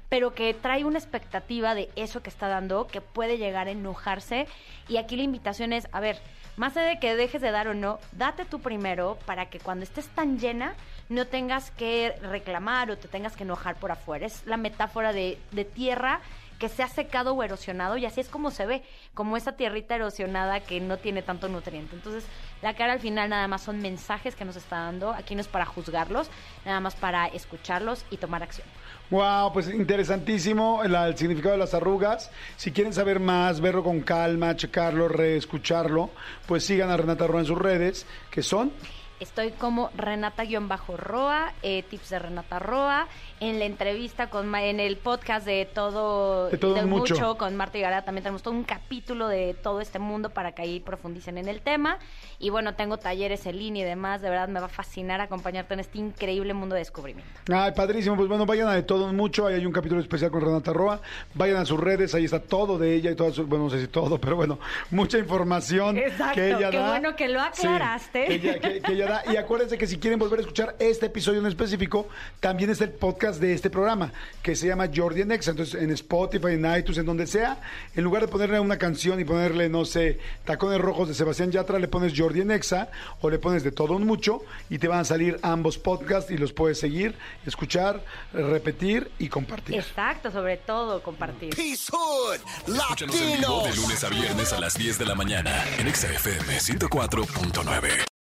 pero 0.08 0.34
que 0.34 0.52
trae 0.52 0.84
una 0.84 0.98
expectativa 0.98 1.76
de 1.76 1.90
eso 1.94 2.24
que 2.24 2.28
está 2.28 2.48
dando, 2.48 2.88
que 2.88 3.00
puede 3.00 3.38
llegar 3.38 3.68
a 3.68 3.70
enojarse. 3.70 4.48
Y 4.88 4.96
aquí 4.96 5.14
la 5.14 5.22
invitación 5.22 5.72
es, 5.72 5.86
a 5.92 6.00
ver, 6.00 6.18
más 6.56 6.76
allá 6.76 6.88
de 6.88 6.98
que 6.98 7.14
dejes 7.14 7.40
de 7.40 7.52
dar 7.52 7.68
o 7.68 7.74
no, 7.74 8.00
date 8.10 8.44
tú 8.44 8.58
primero 8.58 9.16
para 9.26 9.46
que 9.46 9.60
cuando 9.60 9.84
estés 9.84 10.08
tan 10.08 10.40
llena, 10.40 10.74
no 11.08 11.28
tengas 11.28 11.70
que 11.70 12.16
reclamar 12.20 12.90
o 12.90 12.98
te 12.98 13.06
tengas 13.06 13.36
que 13.36 13.44
enojar 13.44 13.76
por 13.76 13.92
afuera. 13.92 14.26
Es 14.26 14.44
la 14.44 14.56
metáfora 14.56 15.12
de, 15.12 15.38
de 15.52 15.64
tierra 15.64 16.20
que 16.64 16.70
se 16.70 16.82
ha 16.82 16.88
secado 16.88 17.34
o 17.34 17.42
erosionado 17.42 17.98
y 17.98 18.06
así 18.06 18.22
es 18.22 18.30
como 18.30 18.50
se 18.50 18.64
ve, 18.64 18.82
como 19.12 19.36
esa 19.36 19.52
tierrita 19.52 19.96
erosionada 19.96 20.60
que 20.60 20.80
no 20.80 20.96
tiene 20.96 21.20
tanto 21.20 21.46
nutriente. 21.46 21.94
Entonces, 21.94 22.24
la 22.62 22.72
cara 22.72 22.94
al 22.94 23.00
final 23.00 23.28
nada 23.28 23.46
más 23.48 23.60
son 23.60 23.82
mensajes 23.82 24.34
que 24.34 24.46
nos 24.46 24.56
está 24.56 24.76
dando, 24.76 25.10
aquí 25.10 25.34
no 25.34 25.42
es 25.42 25.46
para 25.46 25.66
juzgarlos, 25.66 26.30
nada 26.64 26.80
más 26.80 26.94
para 26.94 27.26
escucharlos 27.26 28.06
y 28.10 28.16
tomar 28.16 28.42
acción. 28.42 28.66
Wow, 29.10 29.52
pues 29.52 29.68
interesantísimo 29.68 30.82
el, 30.82 30.94
el 30.94 31.18
significado 31.18 31.52
de 31.52 31.58
las 31.58 31.74
arrugas. 31.74 32.30
Si 32.56 32.72
quieren 32.72 32.94
saber 32.94 33.20
más, 33.20 33.60
verlo 33.60 33.84
con 33.84 34.00
calma, 34.00 34.56
checarlo, 34.56 35.08
reescucharlo, 35.08 36.12
pues 36.46 36.64
sigan 36.64 36.90
a 36.90 36.96
Renata 36.96 37.26
Roa 37.26 37.40
en 37.40 37.46
sus 37.46 37.58
redes, 37.58 38.06
que 38.30 38.40
son 38.40 38.72
Estoy 39.20 39.52
como 39.52 39.90
Renata-Roa, 39.96 41.52
eh, 41.62 41.82
tips 41.88 42.10
de 42.10 42.18
Renata 42.18 42.58
Roa, 42.58 43.06
en 43.40 43.58
la 43.58 43.64
entrevista 43.64 44.28
con 44.28 44.54
en 44.54 44.80
el 44.80 44.96
podcast 44.96 45.46
de 45.46 45.66
todo, 45.72 46.48
De 46.50 46.58
Todo 46.58 46.86
Mucho. 46.86 47.36
con 47.38 47.56
Marta 47.56 47.78
y 47.78 47.80
Gara 47.80 48.02
también 48.04 48.22
tenemos 48.24 48.42
todo 48.42 48.54
un 48.54 48.64
capítulo 48.64 49.28
de 49.28 49.54
todo 49.54 49.80
este 49.80 49.98
mundo 49.98 50.30
para 50.30 50.52
que 50.52 50.62
ahí 50.62 50.80
profundicen 50.80 51.38
en 51.38 51.48
el 51.48 51.60
tema. 51.60 51.98
Y 52.38 52.50
bueno, 52.50 52.74
tengo 52.74 52.98
talleres 52.98 53.46
en 53.46 53.58
línea 53.58 53.84
y 53.84 53.88
demás, 53.88 54.20
de 54.20 54.30
verdad 54.30 54.48
me 54.48 54.60
va 54.60 54.66
a 54.66 54.68
fascinar 54.68 55.20
acompañarte 55.20 55.74
en 55.74 55.80
este 55.80 55.98
increíble 55.98 56.52
mundo 56.52 56.74
de 56.74 56.80
descubrimiento. 56.80 57.32
Ay, 57.52 57.72
padrísimo. 57.72 58.16
Pues 58.16 58.28
bueno, 58.28 58.44
vayan 58.46 58.68
a 58.68 58.74
de 58.74 58.82
todo 58.82 59.12
mucho. 59.12 59.46
Ahí 59.46 59.54
hay 59.54 59.66
un 59.66 59.72
capítulo 59.72 60.00
especial 60.00 60.30
con 60.30 60.40
Renata 60.40 60.72
Roa. 60.72 61.00
Vayan 61.34 61.56
a 61.58 61.64
sus 61.64 61.78
redes, 61.80 62.14
ahí 62.14 62.24
está 62.24 62.40
todo 62.40 62.78
de 62.78 62.94
ella 62.94 63.10
y 63.12 63.14
todo 63.16 63.32
su, 63.32 63.46
bueno, 63.46 63.64
no 63.64 63.70
sé 63.70 63.80
si 63.80 63.88
todo, 63.88 64.20
pero 64.20 64.36
bueno, 64.36 64.58
mucha 64.90 65.18
información 65.18 65.96
Exacto, 65.98 66.34
que 66.34 66.50
ella 66.50 66.70
qué 66.70 66.78
da. 66.78 66.88
bueno 66.88 67.16
que 67.16 67.28
lo 67.28 67.40
Sí, 67.52 67.66
aclaraste. 67.66 68.24
que, 68.26 68.34
ella, 68.34 68.58
que- 68.58 68.80
que 68.82 68.92
ella 68.92 69.06
da. 69.06 69.13
Y 69.30 69.36
acuérdense 69.36 69.78
que 69.78 69.86
si 69.86 69.98
quieren 69.98 70.18
volver 70.18 70.38
a 70.38 70.42
escuchar 70.42 70.76
este 70.78 71.06
episodio 71.06 71.40
en 71.40 71.46
específico, 71.46 72.08
también 72.40 72.70
está 72.70 72.84
el 72.84 72.90
podcast 72.90 73.40
de 73.40 73.52
este 73.52 73.70
programa, 73.70 74.12
que 74.42 74.56
se 74.56 74.66
llama 74.66 74.88
Jordi 74.94 75.22
en 75.22 75.32
Exa. 75.32 75.52
Entonces, 75.52 75.80
en 75.80 75.90
Spotify, 75.90 76.52
en 76.52 76.64
iTunes, 76.76 76.98
en 76.98 77.06
donde 77.06 77.26
sea, 77.26 77.60
en 77.94 78.04
lugar 78.04 78.22
de 78.22 78.28
ponerle 78.28 78.60
una 78.60 78.78
canción 78.78 79.20
y 79.20 79.24
ponerle, 79.24 79.68
no 79.68 79.84
sé, 79.84 80.18
Tacones 80.44 80.80
Rojos 80.80 81.08
de 81.08 81.14
Sebastián 81.14 81.50
Yatra, 81.50 81.78
le 81.78 81.88
pones 81.88 82.12
Jordi 82.16 82.40
en 82.40 82.50
Exa 82.50 82.90
o 83.20 83.30
le 83.30 83.38
pones 83.38 83.62
de 83.62 83.72
todo 83.72 83.94
un 83.94 84.06
mucho 84.06 84.42
y 84.70 84.78
te 84.78 84.88
van 84.88 85.00
a 85.00 85.04
salir 85.04 85.38
ambos 85.42 85.78
podcasts 85.78 86.30
y 86.30 86.36
los 86.36 86.52
puedes 86.52 86.78
seguir, 86.78 87.14
escuchar, 87.46 88.04
repetir 88.32 89.10
y 89.18 89.28
compartir. 89.28 89.76
Exacto, 89.76 90.30
sobre 90.30 90.56
todo 90.58 91.02
compartir. 91.02 91.54
Escúchanos 91.58 93.20
en 93.20 93.40
vivo 93.40 93.62
de 93.64 93.76
lunes 93.76 94.04
a 94.04 94.08
viernes 94.08 94.52
a 94.52 94.60
las 94.60 94.74
10 94.74 94.98
de 94.98 95.06
la 95.06 95.14
mañana 95.14 95.64
en 95.78 95.88
Exa 95.88 96.08
FM 96.12 96.58
104.9. 96.58 98.13